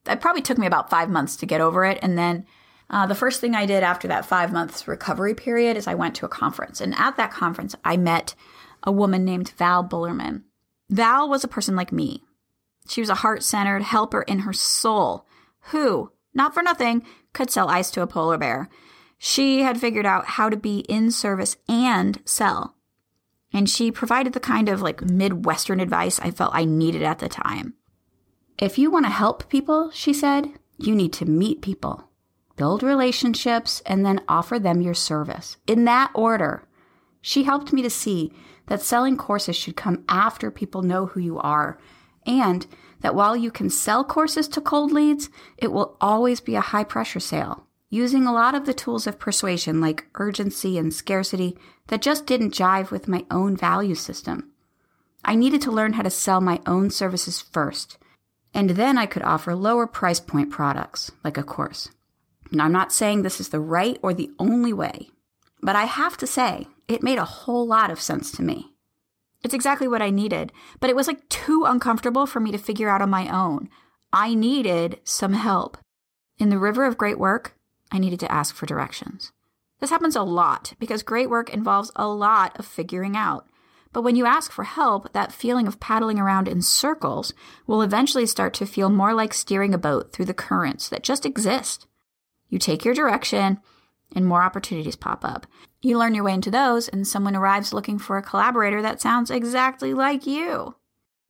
it 0.07 0.21
probably 0.21 0.41
took 0.41 0.57
me 0.57 0.67
about 0.67 0.89
five 0.89 1.09
months 1.09 1.35
to 1.37 1.45
get 1.45 1.61
over 1.61 1.85
it. 1.85 1.99
And 2.01 2.17
then 2.17 2.45
uh, 2.89 3.07
the 3.07 3.15
first 3.15 3.41
thing 3.41 3.55
I 3.55 3.65
did 3.65 3.83
after 3.83 4.07
that 4.07 4.25
five 4.25 4.51
months 4.51 4.87
recovery 4.87 5.33
period 5.33 5.77
is 5.77 5.87
I 5.87 5.95
went 5.95 6.15
to 6.15 6.25
a 6.25 6.29
conference. 6.29 6.81
And 6.81 6.93
at 6.95 7.17
that 7.17 7.31
conference, 7.31 7.75
I 7.83 7.97
met 7.97 8.35
a 8.83 8.91
woman 8.91 9.25
named 9.25 9.53
Val 9.57 9.83
Bullerman. 9.83 10.43
Val 10.89 11.27
was 11.27 11.43
a 11.43 11.47
person 11.49 11.75
like 11.75 11.91
me. 11.91 12.23
She 12.87 13.01
was 13.01 13.09
a 13.09 13.15
heart 13.15 13.41
centered 13.43 13.81
helper 13.81 14.21
in 14.21 14.39
her 14.39 14.53
soul 14.53 15.25
who, 15.71 16.11
not 16.33 16.53
for 16.53 16.61
nothing, 16.61 17.03
could 17.33 17.49
sell 17.49 17.69
ice 17.69 17.89
to 17.91 18.01
a 18.01 18.07
polar 18.07 18.37
bear. 18.37 18.69
She 19.17 19.61
had 19.61 19.79
figured 19.79 20.05
out 20.05 20.25
how 20.25 20.49
to 20.49 20.57
be 20.57 20.79
in 20.81 21.09
service 21.09 21.57
and 21.67 22.21
sell. 22.25 22.75
And 23.51 23.69
she 23.69 23.89
provided 23.89 24.33
the 24.33 24.39
kind 24.39 24.69
of 24.69 24.81
like 24.81 25.01
Midwestern 25.01 25.79
advice 25.79 26.19
I 26.19 26.29
felt 26.29 26.53
I 26.53 26.65
needed 26.65 27.01
at 27.01 27.19
the 27.19 27.29
time. 27.29 27.73
If 28.57 28.77
you 28.77 28.89
want 28.89 29.05
to 29.05 29.11
help 29.11 29.49
people, 29.49 29.91
she 29.91 30.13
said, 30.13 30.53
you 30.77 30.95
need 30.95 31.11
to 31.13 31.25
meet 31.25 31.61
people, 31.61 32.09
build 32.55 32.83
relationships, 32.83 33.81
and 33.85 34.05
then 34.05 34.21
offer 34.29 34.59
them 34.59 34.81
your 34.81 34.93
service. 34.93 35.57
In 35.67 35.83
that 35.85 36.11
order, 36.13 36.65
she 37.21 37.43
helped 37.43 37.73
me 37.73 37.81
to 37.81 37.89
see 37.89 38.31
that 38.67 38.81
selling 38.81 39.17
courses 39.17 39.57
should 39.57 39.75
come 39.75 40.05
after 40.07 40.49
people 40.49 40.83
know 40.83 41.07
who 41.07 41.19
you 41.19 41.37
are, 41.37 41.77
and 42.25 42.65
that 43.01 43.13
while 43.13 43.35
you 43.35 43.51
can 43.51 43.69
sell 43.69 44.03
courses 44.05 44.47
to 44.47 44.61
cold 44.61 44.91
leads, 44.91 45.29
it 45.57 45.71
will 45.71 45.97
always 45.99 46.39
be 46.39 46.55
a 46.55 46.61
high 46.61 46.83
pressure 46.83 47.19
sale, 47.19 47.67
using 47.89 48.25
a 48.25 48.33
lot 48.33 48.55
of 48.55 48.65
the 48.65 48.73
tools 48.73 49.05
of 49.05 49.19
persuasion 49.19 49.81
like 49.81 50.07
urgency 50.15 50.77
and 50.77 50.93
scarcity 50.93 51.57
that 51.87 52.01
just 52.01 52.25
didn't 52.25 52.53
jive 52.53 52.89
with 52.89 53.07
my 53.07 53.25
own 53.29 53.57
value 53.57 53.95
system. 53.95 54.49
I 55.25 55.35
needed 55.35 55.61
to 55.63 55.71
learn 55.71 55.93
how 55.93 56.03
to 56.03 56.09
sell 56.09 56.39
my 56.39 56.61
own 56.65 56.89
services 56.89 57.41
first 57.41 57.97
and 58.55 58.71
then 58.71 58.97
I 58.97 59.05
could 59.05 59.21
offer 59.21 59.53
lower 59.53 59.85
price 59.85 60.21
point 60.21 60.49
products, 60.49 61.11
like 61.25 61.37
a 61.37 61.43
course. 61.43 61.89
Now, 62.51 62.65
I'm 62.65 62.71
not 62.71 62.93
saying 62.93 63.21
this 63.21 63.41
is 63.41 63.49
the 63.49 63.59
right 63.59 63.99
or 64.01 64.13
the 64.13 64.31
only 64.39 64.71
way, 64.71 65.09
but 65.61 65.75
I 65.75 65.83
have 65.83 66.15
to 66.17 66.25
say, 66.25 66.67
it 66.87 67.03
made 67.03 67.17
a 67.17 67.25
whole 67.25 67.67
lot 67.67 67.91
of 67.91 67.99
sense 67.99 68.31
to 68.31 68.41
me. 68.41 68.71
It's 69.43 69.53
exactly 69.53 69.87
what 69.87 70.01
I 70.01 70.09
needed, 70.09 70.53
but 70.79 70.89
it 70.89 70.95
was 70.95 71.07
like 71.07 71.27
too 71.27 71.65
uncomfortable 71.65 72.25
for 72.25 72.39
me 72.39 72.51
to 72.51 72.57
figure 72.57 72.89
out 72.89 73.01
on 73.01 73.09
my 73.09 73.27
own. 73.27 73.69
I 74.13 74.33
needed 74.33 75.01
some 75.03 75.33
help. 75.33 75.77
In 76.39 76.49
the 76.49 76.57
river 76.57 76.85
of 76.85 76.97
great 76.97 77.19
work, 77.19 77.55
I 77.91 77.99
needed 77.99 78.21
to 78.21 78.31
ask 78.31 78.55
for 78.55 78.65
directions. 78.65 79.33
This 79.81 79.89
happens 79.89 80.15
a 80.15 80.23
lot 80.23 80.73
because 80.79 81.03
great 81.03 81.29
work 81.29 81.49
involves 81.49 81.91
a 81.95 82.07
lot 82.07 82.57
of 82.57 82.65
figuring 82.65 83.17
out. 83.17 83.47
But 83.95 84.01
when 84.01 84.17
you 84.17 84.25
ask 84.25 84.51
for 84.51 84.65
help, 84.65 85.13
that 85.13 85.31
feeling 85.31 85.67
of 85.67 85.79
paddling 85.79 86.19
around 86.19 86.49
in 86.49 86.61
circles 86.61 87.33
will 87.65 87.81
eventually 87.81 88.25
start 88.25 88.53
to 88.55 88.65
feel 88.65 88.89
more 88.89 89.13
like 89.13 89.33
steering 89.33 89.73
a 89.73 89.77
boat 89.77 90.11
through 90.11 90.25
the 90.25 90.33
currents 90.33 90.89
that 90.89 91.01
just 91.01 91.25
exist. 91.25 91.87
You 92.49 92.59
take 92.59 92.83
your 92.83 92.93
direction, 92.93 93.57
and 94.13 94.25
more 94.25 94.43
opportunities 94.43 94.97
pop 94.97 95.23
up. 95.23 95.47
You 95.81 95.97
learn 95.97 96.13
your 96.13 96.25
way 96.25 96.33
into 96.33 96.51
those, 96.51 96.89
and 96.89 97.07
someone 97.07 97.37
arrives 97.37 97.71
looking 97.71 97.97
for 97.97 98.17
a 98.17 98.21
collaborator 98.21 98.81
that 98.81 98.99
sounds 98.99 99.31
exactly 99.31 99.93
like 99.93 100.27
you. 100.27 100.75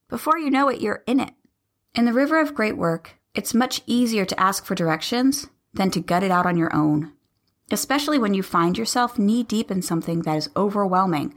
Before 0.10 0.40
you 0.40 0.50
know 0.50 0.68
it, 0.68 0.82
you're 0.82 1.04
in 1.06 1.20
it. 1.20 1.36
In 1.94 2.06
the 2.06 2.14
river 2.14 2.40
of 2.42 2.56
great 2.56 2.78
work, 2.78 3.20
it's 3.36 3.54
much 3.54 3.82
easier 3.86 4.26
to 4.26 4.40
ask 4.40 4.66
for 4.66 4.74
directions 4.74 5.50
than 5.76 5.92
to 5.92 6.02
gut 6.02 6.24
it 6.24 6.32
out 6.32 6.48
on 6.48 6.58
your 6.58 6.76
own, 6.76 7.14
especially 7.70 8.18
when 8.18 8.34
you 8.34 8.42
find 8.42 8.76
yourself 8.76 9.20
knee 9.20 9.44
deep 9.44 9.70
in 9.70 9.84
something 9.84 10.24
that 10.24 10.38
is 10.38 10.50
overwhelming 10.58 11.36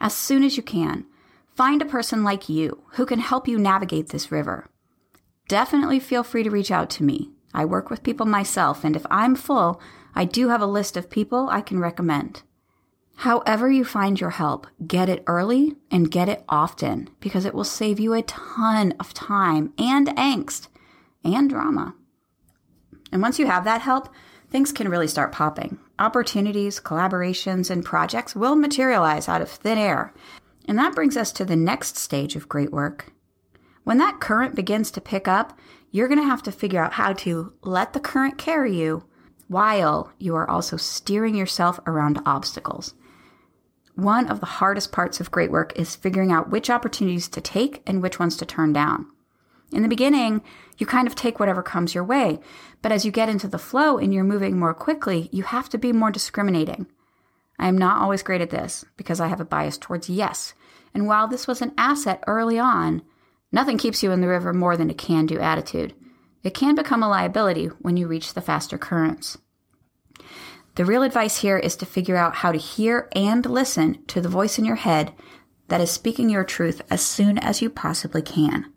as 0.00 0.14
soon 0.14 0.42
as 0.42 0.56
you 0.56 0.62
can. 0.62 1.06
Find 1.54 1.82
a 1.82 1.86
person 1.86 2.22
like 2.22 2.48
you 2.48 2.84
who 2.92 3.04
can 3.04 3.18
help 3.18 3.48
you 3.48 3.58
navigate 3.58 4.08
this 4.08 4.30
river. 4.30 4.68
Definitely 5.48 5.98
feel 5.98 6.22
free 6.22 6.42
to 6.42 6.50
reach 6.50 6.70
out 6.70 6.90
to 6.90 7.02
me. 7.02 7.30
I 7.54 7.64
work 7.64 7.90
with 7.90 8.02
people 8.02 8.26
myself, 8.26 8.84
and 8.84 8.94
if 8.94 9.06
I'm 9.10 9.34
full, 9.34 9.80
I 10.14 10.24
do 10.24 10.48
have 10.48 10.60
a 10.60 10.66
list 10.66 10.96
of 10.96 11.10
people 11.10 11.48
I 11.50 11.60
can 11.60 11.80
recommend. 11.80 12.42
However, 13.16 13.68
you 13.68 13.84
find 13.84 14.20
your 14.20 14.30
help, 14.30 14.68
get 14.86 15.08
it 15.08 15.24
early 15.26 15.74
and 15.90 16.10
get 16.10 16.28
it 16.28 16.44
often 16.48 17.10
because 17.18 17.44
it 17.44 17.54
will 17.54 17.64
save 17.64 17.98
you 17.98 18.14
a 18.14 18.22
ton 18.22 18.94
of 19.00 19.12
time 19.12 19.72
and 19.76 20.06
angst 20.10 20.68
and 21.24 21.50
drama. 21.50 21.96
And 23.10 23.20
once 23.20 23.40
you 23.40 23.46
have 23.46 23.64
that 23.64 23.80
help, 23.80 24.08
things 24.50 24.70
can 24.70 24.88
really 24.88 25.08
start 25.08 25.32
popping. 25.32 25.78
Opportunities, 25.98 26.78
collaborations, 26.78 27.70
and 27.70 27.84
projects 27.84 28.36
will 28.36 28.54
materialize 28.54 29.28
out 29.28 29.42
of 29.42 29.50
thin 29.50 29.78
air. 29.78 30.14
And 30.66 30.78
that 30.78 30.94
brings 30.94 31.16
us 31.16 31.32
to 31.32 31.44
the 31.44 31.56
next 31.56 31.96
stage 31.96 32.36
of 32.36 32.48
great 32.48 32.70
work. 32.70 33.12
When 33.82 33.98
that 33.98 34.20
current 34.20 34.54
begins 34.54 34.90
to 34.92 35.00
pick 35.00 35.26
up, 35.26 35.58
you're 35.90 36.08
going 36.08 36.20
to 36.20 36.26
have 36.26 36.42
to 36.44 36.52
figure 36.52 36.82
out 36.82 36.92
how 36.92 37.14
to 37.14 37.52
let 37.62 37.94
the 37.94 38.00
current 38.00 38.38
carry 38.38 38.76
you 38.76 39.04
while 39.48 40.12
you 40.18 40.36
are 40.36 40.48
also 40.48 40.76
steering 40.76 41.34
yourself 41.34 41.80
around 41.86 42.20
obstacles. 42.26 42.94
One 43.94 44.28
of 44.28 44.40
the 44.40 44.46
hardest 44.46 44.92
parts 44.92 45.20
of 45.20 45.30
great 45.30 45.50
work 45.50 45.76
is 45.76 45.96
figuring 45.96 46.30
out 46.30 46.50
which 46.50 46.70
opportunities 46.70 47.28
to 47.30 47.40
take 47.40 47.82
and 47.86 48.00
which 48.00 48.20
ones 48.20 48.36
to 48.36 48.46
turn 48.46 48.72
down. 48.72 49.06
In 49.72 49.82
the 49.82 49.88
beginning, 49.88 50.42
you 50.78 50.86
kind 50.86 51.06
of 51.06 51.14
take 51.14 51.38
whatever 51.38 51.62
comes 51.62 51.94
your 51.94 52.04
way, 52.04 52.40
but 52.80 52.92
as 52.92 53.04
you 53.04 53.10
get 53.10 53.28
into 53.28 53.48
the 53.48 53.58
flow 53.58 53.98
and 53.98 54.14
you're 54.14 54.24
moving 54.24 54.58
more 54.58 54.72
quickly, 54.72 55.28
you 55.32 55.42
have 55.42 55.68
to 55.70 55.78
be 55.78 55.92
more 55.92 56.10
discriminating. 56.10 56.86
I 57.58 57.68
am 57.68 57.76
not 57.76 58.00
always 58.00 58.22
great 58.22 58.40
at 58.40 58.50
this 58.50 58.84
because 58.96 59.20
I 59.20 59.26
have 59.26 59.40
a 59.40 59.44
bias 59.44 59.76
towards 59.76 60.08
yes. 60.08 60.54
And 60.94 61.06
while 61.06 61.28
this 61.28 61.46
was 61.46 61.60
an 61.60 61.74
asset 61.76 62.22
early 62.26 62.58
on, 62.58 63.02
nothing 63.52 63.78
keeps 63.78 64.02
you 64.02 64.10
in 64.10 64.20
the 64.20 64.28
river 64.28 64.52
more 64.52 64.76
than 64.76 64.90
a 64.90 64.94
can 64.94 65.26
do 65.26 65.38
attitude. 65.38 65.94
It 66.42 66.54
can 66.54 66.74
become 66.74 67.02
a 67.02 67.08
liability 67.08 67.66
when 67.66 67.96
you 67.96 68.06
reach 68.06 68.34
the 68.34 68.40
faster 68.40 68.78
currents. 68.78 69.38
The 70.76 70.84
real 70.84 71.02
advice 71.02 71.38
here 71.38 71.58
is 71.58 71.74
to 71.76 71.86
figure 71.86 72.16
out 72.16 72.36
how 72.36 72.52
to 72.52 72.58
hear 72.58 73.08
and 73.12 73.44
listen 73.44 74.04
to 74.06 74.20
the 74.20 74.28
voice 74.28 74.58
in 74.58 74.64
your 74.64 74.76
head 74.76 75.12
that 75.66 75.80
is 75.80 75.90
speaking 75.90 76.30
your 76.30 76.44
truth 76.44 76.80
as 76.88 77.04
soon 77.04 77.36
as 77.38 77.60
you 77.60 77.68
possibly 77.68 78.22
can. 78.22 78.72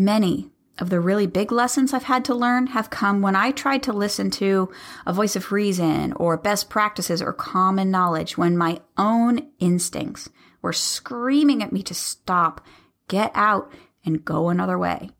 Many 0.00 0.50
of 0.78 0.88
the 0.88 0.98
really 0.98 1.26
big 1.26 1.52
lessons 1.52 1.92
I've 1.92 2.04
had 2.04 2.24
to 2.24 2.34
learn 2.34 2.68
have 2.68 2.88
come 2.88 3.20
when 3.20 3.36
I 3.36 3.50
tried 3.50 3.82
to 3.82 3.92
listen 3.92 4.30
to 4.30 4.70
a 5.04 5.12
voice 5.12 5.36
of 5.36 5.52
reason 5.52 6.14
or 6.14 6.38
best 6.38 6.70
practices 6.70 7.20
or 7.20 7.34
common 7.34 7.90
knowledge 7.90 8.38
when 8.38 8.56
my 8.56 8.80
own 8.96 9.50
instincts 9.58 10.30
were 10.62 10.72
screaming 10.72 11.62
at 11.62 11.70
me 11.70 11.82
to 11.82 11.92
stop, 11.92 12.64
get 13.08 13.30
out, 13.34 13.70
and 14.02 14.24
go 14.24 14.48
another 14.48 14.78
way. 14.78 15.10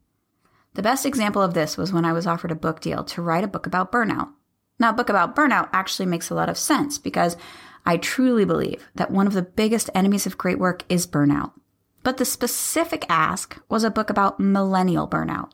The 0.72 0.82
best 0.82 1.04
example 1.04 1.42
of 1.42 1.52
this 1.52 1.76
was 1.76 1.92
when 1.92 2.06
I 2.06 2.14
was 2.14 2.26
offered 2.26 2.50
a 2.50 2.54
book 2.54 2.80
deal 2.80 3.04
to 3.04 3.20
write 3.20 3.44
a 3.44 3.48
book 3.48 3.66
about 3.66 3.92
burnout. 3.92 4.30
Now, 4.78 4.88
a 4.88 4.94
book 4.94 5.10
about 5.10 5.36
burnout 5.36 5.68
actually 5.74 6.06
makes 6.06 6.30
a 6.30 6.34
lot 6.34 6.48
of 6.48 6.56
sense 6.56 6.96
because 6.96 7.36
I 7.84 7.98
truly 7.98 8.46
believe 8.46 8.88
that 8.94 9.10
one 9.10 9.26
of 9.26 9.34
the 9.34 9.42
biggest 9.42 9.90
enemies 9.94 10.24
of 10.24 10.38
great 10.38 10.58
work 10.58 10.84
is 10.88 11.06
burnout. 11.06 11.52
But 12.02 12.16
the 12.16 12.24
specific 12.24 13.04
ask 13.08 13.58
was 13.68 13.84
a 13.84 13.90
book 13.90 14.10
about 14.10 14.40
millennial 14.40 15.06
burnout. 15.06 15.50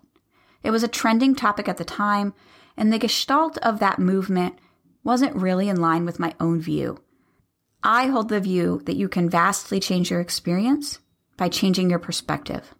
It 0.62 0.70
was 0.70 0.82
a 0.82 0.88
trending 0.88 1.34
topic 1.34 1.68
at 1.68 1.76
the 1.76 1.84
time, 1.84 2.34
and 2.76 2.92
the 2.92 2.98
gestalt 2.98 3.58
of 3.58 3.78
that 3.78 3.98
movement 3.98 4.58
wasn't 5.02 5.36
really 5.36 5.68
in 5.68 5.80
line 5.80 6.04
with 6.04 6.18
my 6.18 6.34
own 6.40 6.60
view. 6.60 6.98
I 7.82 8.06
hold 8.06 8.28
the 8.28 8.40
view 8.40 8.82
that 8.86 8.96
you 8.96 9.08
can 9.08 9.30
vastly 9.30 9.78
change 9.78 10.10
your 10.10 10.20
experience 10.20 10.98
by 11.36 11.48
changing 11.48 11.90
your 11.90 11.98
perspective. 11.98 12.74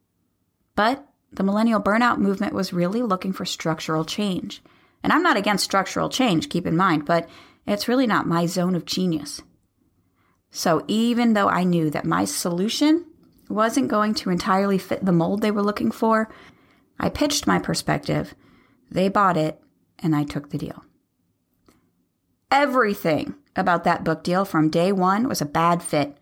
But 0.74 1.06
the 1.32 1.44
millennial 1.44 1.80
burnout 1.80 2.18
movement 2.18 2.52
was 2.52 2.72
really 2.72 3.02
looking 3.02 3.32
for 3.32 3.44
structural 3.44 4.04
change. 4.04 4.62
And 5.02 5.12
I'm 5.12 5.22
not 5.22 5.36
against 5.36 5.64
structural 5.64 6.08
change, 6.08 6.48
keep 6.48 6.66
in 6.66 6.76
mind, 6.76 7.04
but 7.04 7.28
it's 7.66 7.88
really 7.88 8.06
not 8.06 8.26
my 8.26 8.46
zone 8.46 8.74
of 8.74 8.84
genius. 8.84 9.42
So 10.50 10.84
even 10.88 11.34
though 11.34 11.48
I 11.48 11.64
knew 11.64 11.90
that 11.90 12.04
my 12.04 12.24
solution 12.24 13.04
wasn't 13.48 13.88
going 13.88 14.14
to 14.14 14.30
entirely 14.30 14.78
fit 14.78 15.04
the 15.04 15.12
mold 15.12 15.40
they 15.40 15.50
were 15.50 15.62
looking 15.62 15.90
for, 15.90 16.28
I 16.98 17.08
pitched 17.08 17.46
my 17.46 17.58
perspective, 17.58 18.34
they 18.90 19.08
bought 19.08 19.36
it, 19.36 19.60
and 19.98 20.14
I 20.14 20.24
took 20.24 20.50
the 20.50 20.58
deal. 20.58 20.84
Everything 22.50 23.34
about 23.54 23.84
that 23.84 24.04
book 24.04 24.22
deal 24.22 24.44
from 24.44 24.70
day 24.70 24.92
one 24.92 25.28
was 25.28 25.40
a 25.40 25.46
bad 25.46 25.82
fit. 25.82 26.16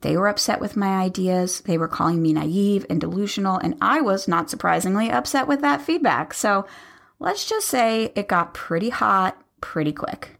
They 0.00 0.16
were 0.16 0.28
upset 0.28 0.60
with 0.60 0.76
my 0.76 0.96
ideas, 0.98 1.60
they 1.62 1.76
were 1.76 1.88
calling 1.88 2.22
me 2.22 2.32
naive 2.32 2.86
and 2.88 3.00
delusional, 3.00 3.58
and 3.58 3.76
I 3.80 4.00
was, 4.00 4.28
not 4.28 4.48
surprisingly, 4.48 5.10
upset 5.10 5.48
with 5.48 5.60
that 5.62 5.82
feedback. 5.82 6.32
So, 6.34 6.66
Let's 7.20 7.44
just 7.48 7.66
say 7.66 8.12
it 8.14 8.28
got 8.28 8.54
pretty 8.54 8.90
hot 8.90 9.40
pretty 9.60 9.92
quick. 9.92 10.38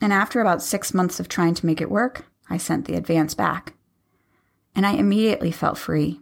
And 0.00 0.12
after 0.12 0.40
about 0.40 0.62
six 0.62 0.92
months 0.92 1.20
of 1.20 1.28
trying 1.28 1.54
to 1.54 1.66
make 1.66 1.80
it 1.80 1.90
work, 1.90 2.26
I 2.50 2.58
sent 2.58 2.84
the 2.84 2.96
advance 2.96 3.34
back. 3.34 3.74
And 4.74 4.86
I 4.86 4.92
immediately 4.92 5.50
felt 5.50 5.78
free. 5.78 6.20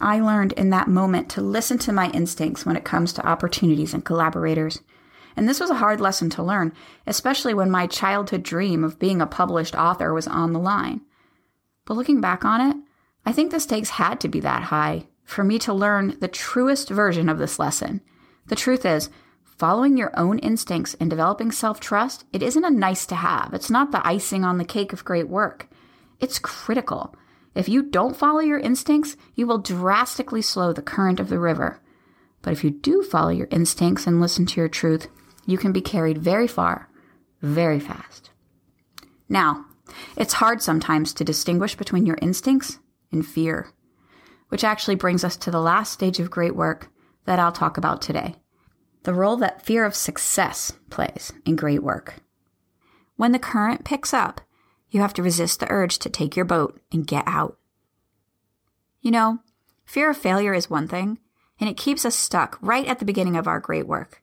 I 0.00 0.20
learned 0.20 0.52
in 0.52 0.70
that 0.70 0.88
moment 0.88 1.28
to 1.30 1.40
listen 1.40 1.78
to 1.78 1.92
my 1.92 2.10
instincts 2.10 2.66
when 2.66 2.76
it 2.76 2.84
comes 2.84 3.12
to 3.12 3.26
opportunities 3.26 3.94
and 3.94 4.04
collaborators. 4.04 4.80
And 5.36 5.48
this 5.48 5.60
was 5.60 5.70
a 5.70 5.76
hard 5.76 6.00
lesson 6.00 6.30
to 6.30 6.42
learn, 6.42 6.72
especially 7.06 7.54
when 7.54 7.70
my 7.70 7.86
childhood 7.86 8.42
dream 8.42 8.84
of 8.84 8.98
being 8.98 9.20
a 9.20 9.26
published 9.26 9.74
author 9.74 10.12
was 10.12 10.26
on 10.26 10.52
the 10.52 10.60
line. 10.60 11.00
But 11.84 11.94
looking 11.94 12.20
back 12.20 12.44
on 12.44 12.60
it, 12.60 12.76
I 13.26 13.32
think 13.32 13.50
the 13.50 13.60
stakes 13.60 13.90
had 13.90 14.20
to 14.20 14.28
be 14.28 14.40
that 14.40 14.64
high 14.64 15.06
for 15.24 15.42
me 15.42 15.58
to 15.60 15.72
learn 15.72 16.16
the 16.20 16.28
truest 16.28 16.90
version 16.90 17.28
of 17.28 17.38
this 17.38 17.58
lesson. 17.58 18.00
The 18.46 18.56
truth 18.56 18.84
is, 18.84 19.10
following 19.44 19.96
your 19.96 20.12
own 20.18 20.38
instincts 20.40 20.94
and 21.00 21.08
developing 21.08 21.50
self 21.50 21.80
trust, 21.80 22.24
it 22.32 22.42
isn't 22.42 22.64
a 22.64 22.70
nice 22.70 23.06
to 23.06 23.14
have. 23.14 23.54
It's 23.54 23.70
not 23.70 23.90
the 23.90 24.06
icing 24.06 24.44
on 24.44 24.58
the 24.58 24.64
cake 24.64 24.92
of 24.92 25.04
great 25.04 25.28
work. 25.28 25.68
It's 26.20 26.38
critical. 26.38 27.14
If 27.54 27.68
you 27.68 27.82
don't 27.82 28.16
follow 28.16 28.40
your 28.40 28.58
instincts, 28.58 29.16
you 29.34 29.46
will 29.46 29.58
drastically 29.58 30.42
slow 30.42 30.72
the 30.72 30.82
current 30.82 31.20
of 31.20 31.28
the 31.28 31.38
river. 31.38 31.80
But 32.42 32.52
if 32.52 32.64
you 32.64 32.70
do 32.70 33.02
follow 33.02 33.30
your 33.30 33.48
instincts 33.50 34.06
and 34.06 34.20
listen 34.20 34.44
to 34.46 34.60
your 34.60 34.68
truth, 34.68 35.08
you 35.46 35.56
can 35.56 35.72
be 35.72 35.80
carried 35.80 36.18
very 36.18 36.46
far, 36.46 36.88
very 37.40 37.80
fast. 37.80 38.30
Now, 39.28 39.66
it's 40.16 40.34
hard 40.34 40.62
sometimes 40.62 41.12
to 41.14 41.24
distinguish 41.24 41.76
between 41.76 42.06
your 42.06 42.18
instincts 42.20 42.78
and 43.12 43.24
fear, 43.24 43.68
which 44.48 44.64
actually 44.64 44.96
brings 44.96 45.24
us 45.24 45.36
to 45.38 45.50
the 45.50 45.60
last 45.60 45.92
stage 45.92 46.18
of 46.20 46.30
great 46.30 46.56
work 46.56 46.90
that 47.24 47.38
I'll 47.38 47.52
talk 47.52 47.76
about 47.76 48.02
today 48.02 48.36
the 49.04 49.14
role 49.14 49.36
that 49.36 49.64
fear 49.64 49.84
of 49.84 49.94
success 49.94 50.72
plays 50.90 51.32
in 51.44 51.56
great 51.56 51.82
work. 51.82 52.16
When 53.16 53.32
the 53.32 53.38
current 53.38 53.84
picks 53.84 54.12
up, 54.12 54.40
you 54.94 55.00
have 55.00 55.12
to 55.14 55.22
resist 55.22 55.58
the 55.58 55.70
urge 55.70 55.98
to 55.98 56.08
take 56.08 56.36
your 56.36 56.44
boat 56.44 56.80
and 56.92 57.06
get 57.06 57.24
out. 57.26 57.58
You 59.00 59.10
know, 59.10 59.40
fear 59.84 60.08
of 60.08 60.16
failure 60.16 60.54
is 60.54 60.70
one 60.70 60.86
thing, 60.86 61.18
and 61.58 61.68
it 61.68 61.76
keeps 61.76 62.04
us 62.04 62.14
stuck 62.14 62.56
right 62.62 62.86
at 62.86 63.00
the 63.00 63.04
beginning 63.04 63.36
of 63.36 63.48
our 63.48 63.58
great 63.58 63.88
work. 63.88 64.22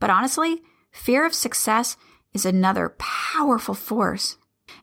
But 0.00 0.08
honestly, 0.08 0.62
fear 0.90 1.26
of 1.26 1.34
success 1.34 1.98
is 2.32 2.46
another 2.46 2.94
powerful 2.98 3.74
force, 3.74 4.38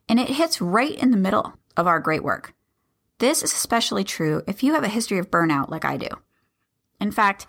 and 0.07 0.19
it 0.19 0.29
hits 0.29 0.61
right 0.61 0.93
in 0.95 1.09
the 1.09 1.17
middle 1.17 1.53
of 1.75 1.87
our 1.87 1.99
great 1.99 2.23
work. 2.23 2.53
This 3.17 3.41
is 3.41 3.51
especially 3.51 4.03
true 4.03 4.43
if 4.47 4.61
you 4.61 4.73
have 4.73 4.83
a 4.83 4.89
history 4.89 5.17
of 5.17 5.31
burnout 5.31 5.69
like 5.69 5.85
I 5.85 5.97
do. 5.97 6.09
In 7.01 7.11
fact, 7.11 7.47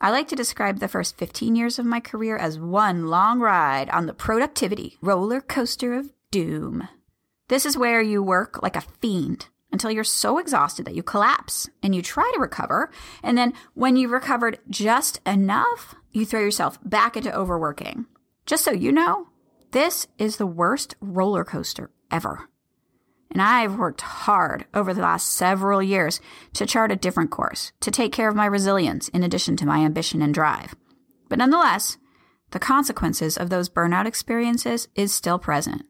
I 0.00 0.10
like 0.10 0.26
to 0.28 0.36
describe 0.36 0.80
the 0.80 0.88
first 0.88 1.16
15 1.18 1.54
years 1.54 1.78
of 1.78 1.86
my 1.86 2.00
career 2.00 2.36
as 2.36 2.58
one 2.58 3.06
long 3.06 3.38
ride 3.38 3.88
on 3.90 4.06
the 4.06 4.12
productivity 4.12 4.98
roller 5.00 5.40
coaster 5.40 5.94
of 5.94 6.10
doom. 6.32 6.88
This 7.52 7.66
is 7.66 7.76
where 7.76 8.00
you 8.00 8.22
work 8.22 8.62
like 8.62 8.76
a 8.76 8.80
fiend 8.80 9.48
until 9.70 9.90
you're 9.90 10.04
so 10.04 10.38
exhausted 10.38 10.86
that 10.86 10.94
you 10.94 11.02
collapse 11.02 11.68
and 11.82 11.94
you 11.94 12.00
try 12.00 12.30
to 12.32 12.40
recover. 12.40 12.90
And 13.22 13.36
then 13.36 13.52
when 13.74 13.96
you've 13.96 14.10
recovered 14.10 14.58
just 14.70 15.20
enough, 15.26 15.94
you 16.12 16.24
throw 16.24 16.40
yourself 16.40 16.78
back 16.82 17.14
into 17.14 17.30
overworking. 17.30 18.06
Just 18.46 18.64
so 18.64 18.70
you 18.70 18.90
know, 18.90 19.28
this 19.72 20.06
is 20.16 20.38
the 20.38 20.46
worst 20.46 20.94
roller 21.02 21.44
coaster 21.44 21.90
ever. 22.10 22.48
And 23.30 23.42
I've 23.42 23.76
worked 23.76 24.00
hard 24.00 24.64
over 24.72 24.94
the 24.94 25.02
last 25.02 25.28
several 25.28 25.82
years 25.82 26.22
to 26.54 26.64
chart 26.64 26.90
a 26.90 26.96
different 26.96 27.30
course, 27.30 27.72
to 27.80 27.90
take 27.90 28.12
care 28.12 28.30
of 28.30 28.34
my 28.34 28.46
resilience 28.46 29.08
in 29.08 29.22
addition 29.22 29.58
to 29.58 29.66
my 29.66 29.80
ambition 29.80 30.22
and 30.22 30.32
drive. 30.32 30.74
But 31.28 31.38
nonetheless, 31.38 31.98
the 32.52 32.58
consequences 32.58 33.36
of 33.36 33.50
those 33.50 33.68
burnout 33.68 34.06
experiences 34.06 34.88
is 34.94 35.12
still 35.12 35.38
present. 35.38 35.82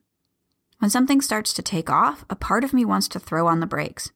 When 0.82 0.90
something 0.90 1.20
starts 1.20 1.52
to 1.52 1.62
take 1.62 1.88
off, 1.88 2.24
a 2.28 2.34
part 2.34 2.64
of 2.64 2.72
me 2.72 2.84
wants 2.84 3.06
to 3.10 3.20
throw 3.20 3.46
on 3.46 3.60
the 3.60 3.68
brakes. 3.68 4.10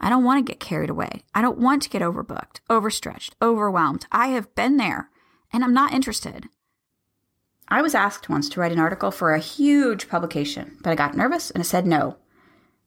I 0.00 0.08
don't 0.08 0.24
want 0.24 0.38
to 0.38 0.50
get 0.50 0.58
carried 0.58 0.88
away. 0.88 1.24
I 1.34 1.42
don't 1.42 1.58
want 1.58 1.82
to 1.82 1.90
get 1.90 2.00
overbooked, 2.00 2.60
overstretched, 2.70 3.36
overwhelmed. 3.42 4.06
I 4.10 4.28
have 4.28 4.54
been 4.54 4.78
there 4.78 5.10
and 5.52 5.62
I'm 5.62 5.74
not 5.74 5.92
interested. 5.92 6.46
I 7.68 7.82
was 7.82 7.94
asked 7.94 8.30
once 8.30 8.48
to 8.48 8.60
write 8.60 8.72
an 8.72 8.78
article 8.78 9.10
for 9.10 9.34
a 9.34 9.40
huge 9.40 10.08
publication, 10.08 10.78
but 10.80 10.88
I 10.88 10.94
got 10.94 11.18
nervous 11.18 11.50
and 11.50 11.60
I 11.60 11.64
said 11.64 11.86
no. 11.86 12.16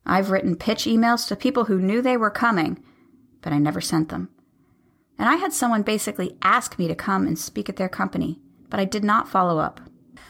I've 0.08 0.32
written 0.32 0.56
pitch 0.56 0.86
emails 0.86 1.28
to 1.28 1.36
people 1.36 1.66
who 1.66 1.80
knew 1.80 2.02
they 2.02 2.18
were 2.18 2.32
coming, 2.32 2.84
but 3.44 3.54
I 3.54 3.60
never 3.60 3.80
sent 3.80 4.10
them. 4.10 4.30
And 5.20 5.30
I 5.30 5.36
had 5.36 5.54
someone 5.54 5.84
basically 5.84 6.36
ask 6.42 6.80
me 6.80 6.88
to 6.88 6.96
come 6.96 7.28
and 7.28 7.38
speak 7.38 7.70
at 7.70 7.76
their 7.76 7.90
company, 7.90 8.40
but 8.72 8.80
I 8.80 8.86
did 8.86 9.04
not 9.04 9.30
follow 9.30 9.60
up. 9.60 9.82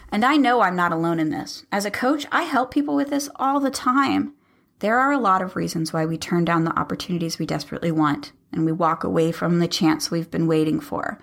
And 0.09 0.23
I 0.23 0.37
know 0.37 0.61
I'm 0.61 0.75
not 0.75 0.91
alone 0.91 1.19
in 1.19 1.29
this. 1.29 1.65
As 1.71 1.85
a 1.85 1.91
coach, 1.91 2.25
I 2.31 2.43
help 2.43 2.71
people 2.71 2.95
with 2.95 3.09
this 3.09 3.29
all 3.35 3.59
the 3.59 3.71
time. 3.71 4.33
There 4.79 4.99
are 4.99 5.11
a 5.11 5.17
lot 5.17 5.41
of 5.41 5.55
reasons 5.55 5.93
why 5.93 6.05
we 6.05 6.17
turn 6.17 6.45
down 6.45 6.65
the 6.65 6.77
opportunities 6.77 7.39
we 7.39 7.45
desperately 7.45 7.91
want, 7.91 8.31
and 8.51 8.65
we 8.65 8.71
walk 8.71 9.03
away 9.03 9.31
from 9.31 9.59
the 9.59 9.67
chance 9.67 10.11
we've 10.11 10.29
been 10.29 10.47
waiting 10.47 10.79
for. 10.79 11.19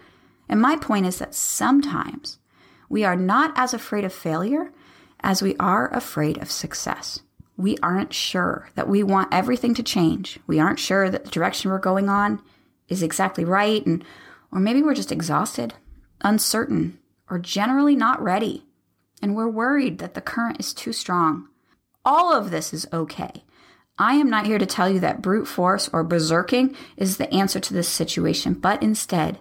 And 0.48 0.60
my 0.60 0.76
point 0.76 1.06
is 1.06 1.18
that 1.18 1.34
sometimes 1.34 2.38
we 2.88 3.04
are 3.04 3.16
not 3.16 3.52
as 3.56 3.72
afraid 3.72 4.04
of 4.04 4.12
failure 4.12 4.72
as 5.20 5.42
we 5.42 5.56
are 5.56 5.92
afraid 5.94 6.38
of 6.38 6.50
success. 6.50 7.20
We 7.56 7.76
aren't 7.82 8.14
sure 8.14 8.70
that 8.74 8.88
we 8.88 9.02
want 9.02 9.32
everything 9.32 9.74
to 9.74 9.82
change. 9.82 10.38
We 10.46 10.58
aren't 10.58 10.80
sure 10.80 11.10
that 11.10 11.24
the 11.24 11.30
direction 11.30 11.70
we're 11.70 11.78
going 11.78 12.08
on 12.08 12.42
is 12.88 13.02
exactly 13.02 13.44
right 13.44 13.84
and 13.86 14.04
or 14.52 14.58
maybe 14.58 14.82
we're 14.82 14.94
just 14.94 15.12
exhausted, 15.12 15.74
uncertain, 16.22 16.98
or 17.30 17.38
generally 17.38 17.96
not 17.96 18.22
ready. 18.22 18.66
And 19.22 19.34
we're 19.34 19.48
worried 19.48 19.98
that 19.98 20.14
the 20.14 20.20
current 20.20 20.60
is 20.60 20.74
too 20.74 20.92
strong. 20.92 21.48
All 22.04 22.34
of 22.34 22.50
this 22.50 22.72
is 22.72 22.88
okay. 22.92 23.44
I 23.98 24.14
am 24.14 24.30
not 24.30 24.46
here 24.46 24.58
to 24.58 24.66
tell 24.66 24.88
you 24.88 24.98
that 25.00 25.20
brute 25.20 25.46
force 25.46 25.90
or 25.92 26.04
berserking 26.04 26.74
is 26.96 27.18
the 27.18 27.32
answer 27.32 27.60
to 27.60 27.74
this 27.74 27.88
situation, 27.88 28.54
but 28.54 28.82
instead, 28.82 29.38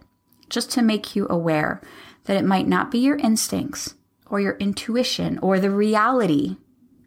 just 0.49 0.69
to 0.71 0.81
make 0.81 1.15
you 1.15 1.27
aware 1.29 1.81
that 2.25 2.35
it 2.35 2.43
might 2.45 2.67
not 2.67 2.91
be 2.91 2.99
your 2.99 3.15
instincts 3.17 3.95
or 4.25 4.41
your 4.41 4.57
intuition 4.57 5.39
or 5.39 5.59
the 5.59 5.71
reality 5.71 6.57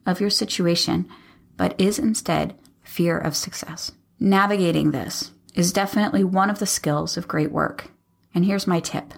of 0.07 0.21
your 0.21 0.31
situation, 0.31 1.09
but 1.57 1.79
is 1.79 1.99
instead 1.99 2.55
fear 2.83 3.19
of 3.19 3.37
success. 3.37 3.93
Navigating 4.19 4.91
this 4.91 5.33
is 5.55 5.73
definitely 5.73 6.25
one 6.25 6.49
of 6.49 6.59
the 6.59 6.67
skills 6.67 7.17
of 7.17 7.29
great 7.29 7.53
work. 7.53 7.91
And 8.35 8.45
here's 8.45 8.67
my 8.67 8.81
tip. 8.81 9.15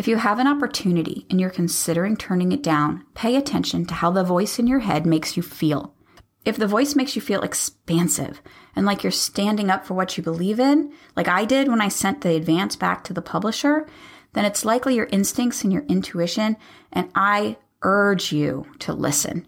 If 0.00 0.08
you 0.08 0.16
have 0.16 0.38
an 0.38 0.46
opportunity 0.46 1.26
and 1.28 1.38
you're 1.38 1.50
considering 1.50 2.16
turning 2.16 2.52
it 2.52 2.62
down, 2.62 3.04
pay 3.12 3.36
attention 3.36 3.84
to 3.84 3.92
how 3.92 4.10
the 4.10 4.24
voice 4.24 4.58
in 4.58 4.66
your 4.66 4.78
head 4.78 5.04
makes 5.04 5.36
you 5.36 5.42
feel. 5.42 5.94
If 6.42 6.56
the 6.56 6.66
voice 6.66 6.96
makes 6.96 7.16
you 7.16 7.20
feel 7.20 7.42
expansive 7.42 8.40
and 8.74 8.86
like 8.86 9.02
you're 9.02 9.10
standing 9.10 9.68
up 9.68 9.84
for 9.84 9.92
what 9.92 10.16
you 10.16 10.24
believe 10.24 10.58
in, 10.58 10.90
like 11.16 11.28
I 11.28 11.44
did 11.44 11.68
when 11.68 11.82
I 11.82 11.88
sent 11.88 12.22
the 12.22 12.34
advance 12.34 12.76
back 12.76 13.04
to 13.04 13.12
the 13.12 13.20
publisher, 13.20 13.86
then 14.32 14.46
it's 14.46 14.64
likely 14.64 14.94
your 14.94 15.04
instincts 15.12 15.64
and 15.64 15.70
your 15.70 15.82
intuition, 15.82 16.56
and 16.90 17.10
I 17.14 17.58
urge 17.82 18.32
you 18.32 18.64
to 18.78 18.94
listen. 18.94 19.46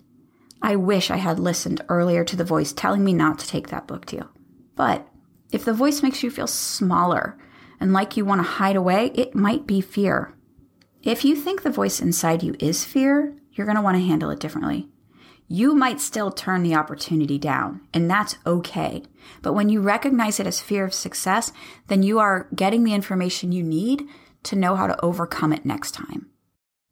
I 0.60 0.76
wish 0.76 1.10
I 1.10 1.16
had 1.16 1.38
listened 1.38 1.80
earlier 1.88 2.24
to 2.24 2.36
the 2.36 2.44
voice 2.44 2.74
telling 2.74 3.02
me 3.02 3.14
not 3.14 3.38
to 3.38 3.48
take 3.48 3.68
that 3.68 3.86
book 3.86 4.04
deal. 4.04 4.28
But 4.76 5.08
if 5.50 5.64
the 5.64 5.72
voice 5.72 6.02
makes 6.02 6.22
you 6.22 6.30
feel 6.30 6.46
smaller 6.46 7.38
and 7.80 7.94
like 7.94 8.18
you 8.18 8.26
want 8.26 8.40
to 8.40 8.46
hide 8.46 8.76
away, 8.76 9.12
it 9.14 9.34
might 9.34 9.66
be 9.66 9.80
fear. 9.80 10.34
If 11.02 11.24
you 11.24 11.34
think 11.34 11.62
the 11.62 11.70
voice 11.70 12.00
inside 12.00 12.44
you 12.44 12.54
is 12.60 12.84
fear, 12.84 13.34
you're 13.52 13.66
going 13.66 13.76
to 13.76 13.82
want 13.82 13.96
to 13.96 14.06
handle 14.06 14.30
it 14.30 14.38
differently. 14.38 14.88
You 15.48 15.74
might 15.74 16.00
still 16.00 16.30
turn 16.30 16.62
the 16.62 16.76
opportunity 16.76 17.38
down, 17.38 17.80
and 17.92 18.08
that's 18.08 18.36
okay. 18.46 19.02
But 19.42 19.52
when 19.52 19.68
you 19.68 19.80
recognize 19.80 20.38
it 20.38 20.46
as 20.46 20.60
fear 20.60 20.84
of 20.84 20.94
success, 20.94 21.52
then 21.88 22.04
you 22.04 22.20
are 22.20 22.46
getting 22.54 22.84
the 22.84 22.94
information 22.94 23.50
you 23.50 23.64
need 23.64 24.04
to 24.44 24.56
know 24.56 24.76
how 24.76 24.86
to 24.86 25.04
overcome 25.04 25.52
it 25.52 25.66
next 25.66 25.90
time. 25.90 26.30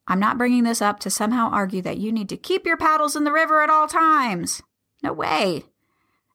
I'm 0.08 0.18
not 0.18 0.36
bringing 0.36 0.64
this 0.64 0.82
up 0.82 0.98
to 1.00 1.10
somehow 1.10 1.48
argue 1.48 1.80
that 1.82 1.98
you 1.98 2.10
need 2.10 2.28
to 2.30 2.36
keep 2.36 2.66
your 2.66 2.76
paddles 2.76 3.14
in 3.14 3.22
the 3.22 3.32
river 3.32 3.62
at 3.62 3.70
all 3.70 3.86
times. 3.86 4.60
No 5.04 5.12
way. 5.12 5.64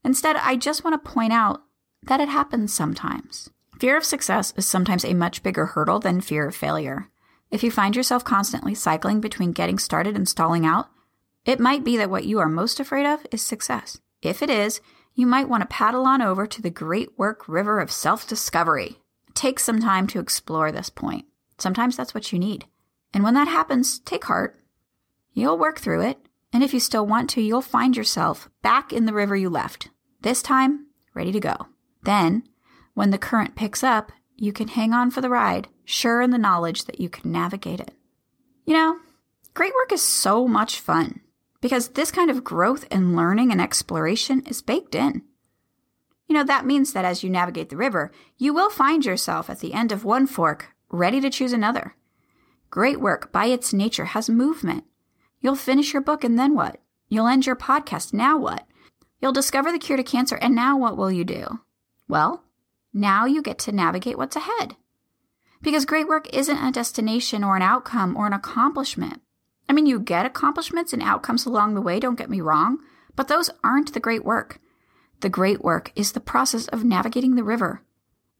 Instead, 0.03 0.38
I 0.38 0.55
just 0.55 0.85
want 0.85 1.03
to 1.03 1.11
point 1.11 1.33
out 1.33 1.61
that 2.03 2.21
it 2.21 2.29
happens 2.29 2.73
sometimes. 2.73 3.49
Fear 3.79 3.97
of 3.97 4.05
success 4.05 4.53
is 4.55 4.65
sometimes 4.65 5.03
a 5.03 5.13
much 5.13 5.43
bigger 5.43 5.65
hurdle 5.65 5.99
than 5.99 6.21
fear 6.21 6.47
of 6.47 6.55
failure. 6.55 7.09
If 7.56 7.63
you 7.63 7.72
find 7.72 7.96
yourself 7.96 8.26
constantly 8.26 8.76
cycling 8.76 9.22
between 9.22 9.54
getting 9.54 9.80
started 9.80 10.18
and 10.18 10.28
stalling 10.28 10.65
out, 10.65 10.89
it 11.46 11.58
might 11.58 11.86
be 11.86 11.96
that 11.96 12.10
what 12.10 12.26
you 12.26 12.39
are 12.39 12.50
most 12.50 12.82
afraid 12.82 13.06
of 13.06 13.26
is 13.32 13.41
success. 13.41 13.98
If 14.22 14.44
it 14.44 14.50
is, 14.50 14.82
you 15.13 15.26
might 15.26 15.48
want 15.48 15.62
to 15.62 15.68
paddle 15.68 16.06
on 16.06 16.22
over 16.22 16.46
to 16.48 16.62
the 16.62 16.70
great 16.70 17.18
work 17.18 17.48
river 17.48 17.80
of 17.80 17.94
self 17.94 18.28
discovery. 18.28 19.00
Take 19.36 19.62
some 19.62 19.80
time 19.80 20.06
to 20.08 20.20
explore 20.20 20.70
this 20.70 20.89
point. 20.89 21.28
Sometimes 21.58 21.96
that's 21.96 22.13
what 22.13 22.34
you 22.34 22.39
need. 22.39 22.65
And 23.13 23.24
when 23.24 23.36
that 23.36 23.48
happens, 23.48 24.00
take 24.00 24.26
heart. 24.26 24.60
You'll 25.32 25.58
work 25.58 25.80
through 25.80 26.02
it. 26.02 26.18
And 26.52 26.62
if 26.62 26.74
you 26.74 26.82
still 26.82 27.06
want 27.06 27.30
to, 27.30 27.41
you'll 27.41 27.62
find 27.62 27.96
yourself 27.96 28.50
back 28.63 28.91
in 28.91 29.06
the 29.06 29.13
river 29.13 29.34
you 29.38 29.50
left. 29.50 29.88
This 30.24 30.41
time, 30.41 30.88
ready 31.13 31.32
to 31.32 31.39
go. 31.39 31.56
Then, 32.04 32.44
when 32.96 33.12
the 33.12 33.18
current 33.18 33.56
picks 33.56 33.82
up, 33.82 34.12
you 34.36 34.52
can 34.52 34.68
hang 34.68 34.91
on 34.91 35.10
for 35.10 35.22
the 35.22 35.30
ride 35.30 35.70
sure 35.86 36.21
in 36.21 36.32
the 36.32 36.38
knowledge 36.38 36.86
that 36.86 37.00
you 37.00 37.10
can 37.10 37.32
navigate 37.32 37.80
it. 37.80 37.91
You 38.65 38.74
know, 38.74 38.98
great 39.54 39.74
work 39.76 39.91
is 39.91 40.02
so 40.02 40.48
much 40.48 40.80
fun 40.80 41.21
because 41.62 41.89
this 41.89 42.12
kind 42.12 42.30
of 42.30 42.43
growth 42.43 42.86
and 42.91 43.15
learning 43.15 43.52
and 43.52 43.62
exploration 43.62 44.43
is 44.45 44.62
baked 44.62 44.95
in. 44.95 45.24
You 46.28 46.36
know, 46.36 46.43
that 46.43 46.65
means 46.65 46.93
that 46.93 47.06
as 47.06 47.24
you 47.24 47.30
navigate 47.30 47.69
the 47.69 47.78
river, 47.78 48.12
you 48.38 48.54
will 48.54 48.69
find 48.69 49.06
yourself 49.06 49.50
at 49.50 49.60
the 49.60 49.74
end 49.74 49.91
of 49.91 50.04
one 50.04 50.26
fork, 50.28 50.74
ready 50.89 51.21
to 51.21 51.30
choose 51.30 51.54
another. 51.54 51.95
Great 52.71 53.00
work, 53.00 53.32
by 53.32 53.45
its 53.45 53.74
nature, 53.74 54.06
has 54.06 54.30
movement. 54.30 54.84
You'll 55.39 55.56
finish 55.56 55.93
your 55.93 56.02
book, 56.02 56.24
and 56.24 56.38
then 56.38 56.56
what? 56.56 56.80
You'll 57.10 57.28
end 57.28 57.45
your 57.45 57.56
podcast, 57.56 58.13
now 58.13 58.38
what? 58.38 58.67
You'll 59.21 59.32
discover 59.32 59.71
the 59.71 59.80
cure 59.80 59.98
to 59.98 60.04
cancer, 60.04 60.36
and 60.36 60.56
now 60.56 60.78
what 60.78 60.98
will 60.98 61.12
you 61.12 61.24
do? 61.24 61.60
Well, 62.08 62.43
now 62.93 63.26
you 63.26 63.41
get 63.41 63.60
to 63.60 63.71
navigate 63.71 64.17
what's 64.17 64.36
ahead. 64.36 64.76
Because 65.65 65.84
great 65.84 66.08
work 66.08 66.32
isn't 66.32 66.63
a 66.63 66.71
destination 66.71 67.43
or 67.43 67.56
an 67.56 67.63
outcome 67.63 68.15
or 68.15 68.28
an 68.28 68.34
accomplishment. 68.34 69.23
I 69.67 69.73
mean, 69.73 69.88
you 69.88 69.99
get 69.99 70.28
accomplishments 70.28 70.93
and 70.93 71.01
outcomes 71.01 71.47
along 71.47 71.73
the 71.73 71.82
way, 71.82 71.99
don't 71.99 72.19
get 72.19 72.30
me 72.30 72.39
wrong, 72.39 72.78
but 73.15 73.30
those 73.30 73.49
aren't 73.63 73.91
the 73.95 73.99
great 73.99 74.23
work. 74.23 74.60
The 75.21 75.30
great 75.30 75.63
work 75.63 75.91
is 75.95 76.12
the 76.12 76.19
process 76.19 76.67
of 76.67 76.84
navigating 76.84 77.34
the 77.34 77.43
river. 77.43 77.82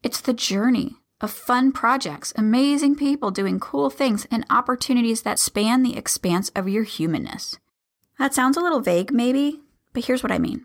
It's 0.04 0.20
the 0.20 0.32
journey 0.32 0.98
of 1.20 1.32
fun 1.32 1.72
projects, 1.72 2.32
amazing 2.36 2.94
people 2.94 3.32
doing 3.32 3.58
cool 3.58 3.90
things, 3.90 4.28
and 4.30 4.46
opportunities 4.48 5.22
that 5.22 5.40
span 5.40 5.82
the 5.82 5.96
expanse 5.96 6.50
of 6.50 6.68
your 6.68 6.84
humanness. 6.84 7.58
That 8.20 8.34
sounds 8.34 8.56
a 8.56 8.60
little 8.60 8.80
vague, 8.80 9.10
maybe, 9.10 9.62
but 9.92 10.04
here's 10.04 10.22
what 10.22 10.30
I 10.30 10.38
mean. 10.38 10.64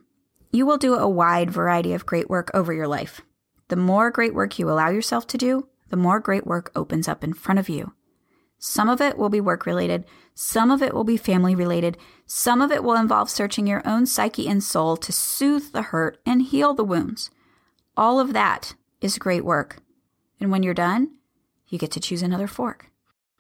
You 0.52 0.68
will 0.68 0.78
do 0.78 0.94
a 0.94 1.10
wide 1.10 1.50
variety 1.50 1.94
of 1.94 2.06
great 2.06 2.30
work 2.30 2.52
over 2.54 2.72
your 2.72 2.88
life. 2.88 3.22
The 3.70 3.78
more 3.78 4.12
great 4.12 4.36
work 4.36 4.60
you 4.60 4.70
allow 4.70 4.90
yourself 4.90 5.26
to 5.28 5.40
do, 5.40 5.68
the 5.92 5.98
more 5.98 6.20
great 6.20 6.48
work 6.48 6.72
opens 6.76 7.08
up 7.08 7.24
in 7.24 7.34
front 7.34 7.60
of 7.60 7.70
you. 7.70 7.94
Some 8.58 8.90
of 8.90 9.02
it 9.02 9.18
will 9.18 9.30
be 9.30 9.42
work 9.42 9.66
related, 9.66 10.06
some 10.34 10.72
of 10.72 10.82
it 10.82 10.94
will 10.94 11.04
be 11.04 11.18
family 11.18 11.54
related, 11.54 11.98
some 12.26 12.62
of 12.62 12.72
it 12.72 12.84
will 12.84 12.96
involve 12.96 13.30
searching 13.30 13.68
your 13.68 13.82
own 13.86 14.06
psyche 14.06 14.48
and 14.48 14.64
soul 14.64 14.98
to 14.98 15.12
soothe 15.12 15.72
the 15.72 15.82
hurt 15.82 16.20
and 16.26 16.42
heal 16.42 16.74
the 16.74 16.84
wounds. 16.84 17.30
All 17.98 18.20
of 18.20 18.34
that 18.34 18.76
is 19.02 19.18
great 19.18 19.44
work. 19.44 19.78
And 20.40 20.52
when 20.52 20.64
you're 20.64 20.74
done, 20.74 21.12
you 21.68 21.78
get 21.78 21.92
to 21.92 22.00
choose 22.00 22.22
another 22.22 22.48
fork. 22.48 22.92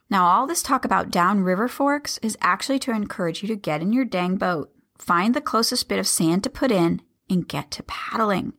Now, 0.09 0.25
all 0.25 0.45
this 0.45 0.61
talk 0.61 0.83
about 0.83 1.09
downriver 1.09 1.67
forks 1.69 2.17
is 2.21 2.37
actually 2.41 2.79
to 2.79 2.91
encourage 2.91 3.41
you 3.41 3.47
to 3.47 3.55
get 3.55 3.81
in 3.81 3.93
your 3.93 4.05
dang 4.05 4.35
boat, 4.35 4.71
find 4.97 5.33
the 5.33 5.39
closest 5.39 5.87
bit 5.87 5.99
of 5.99 6.07
sand 6.07 6.43
to 6.43 6.49
put 6.49 6.71
in, 6.71 7.01
and 7.29 7.47
get 7.47 7.71
to 7.71 7.83
paddling. 7.83 8.53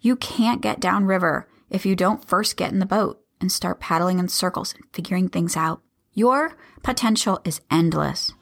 You 0.00 0.16
can't 0.16 0.62
get 0.62 0.80
downriver 0.80 1.46
if 1.70 1.86
you 1.86 1.96
don't 1.96 2.24
first 2.24 2.56
get 2.56 2.72
in 2.72 2.78
the 2.78 2.86
boat 2.86 3.20
and 3.40 3.50
start 3.50 3.80
paddling 3.80 4.18
in 4.18 4.28
circles 4.28 4.74
and 4.74 4.84
figuring 4.92 5.28
things 5.28 5.56
out. 5.56 5.80
Your 6.12 6.56
potential 6.82 7.40
is 7.44 7.60
endless, 7.70 8.32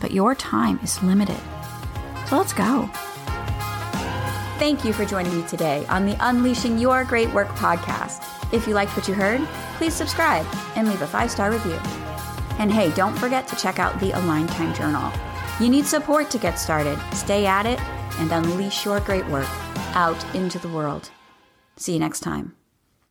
but 0.00 0.12
your 0.12 0.34
time 0.34 0.78
is 0.82 1.02
limited. 1.02 1.40
So 2.28 2.36
let's 2.36 2.52
go. 2.52 2.88
Thank 4.58 4.84
you 4.84 4.92
for 4.92 5.04
joining 5.04 5.36
me 5.36 5.46
today 5.48 5.84
on 5.86 6.06
the 6.06 6.16
Unleashing 6.20 6.78
Your 6.78 7.04
Great 7.04 7.32
Work 7.34 7.48
podcast. 7.48 8.22
If 8.52 8.68
you 8.68 8.74
liked 8.74 8.96
what 8.96 9.08
you 9.08 9.14
heard, 9.14 9.40
please 9.76 9.94
subscribe 9.94 10.46
and 10.76 10.88
leave 10.88 11.02
a 11.02 11.06
five 11.06 11.30
star 11.30 11.50
review. 11.50 11.78
And 12.58 12.72
hey, 12.72 12.92
don't 12.92 13.18
forget 13.18 13.48
to 13.48 13.56
check 13.56 13.78
out 13.78 13.98
the 13.98 14.12
Align 14.12 14.46
Time 14.46 14.72
Journal. 14.74 15.12
You 15.60 15.68
need 15.68 15.86
support 15.86 16.30
to 16.30 16.38
get 16.38 16.54
started. 16.54 16.98
Stay 17.12 17.46
at 17.46 17.66
it 17.66 17.80
and 18.18 18.30
unleash 18.30 18.84
your 18.84 19.00
great 19.00 19.26
work 19.26 19.48
out 19.96 20.22
into 20.34 20.58
the 20.58 20.68
world. 20.68 21.10
See 21.76 21.94
you 21.94 21.98
next 21.98 22.20
time. 22.20 22.54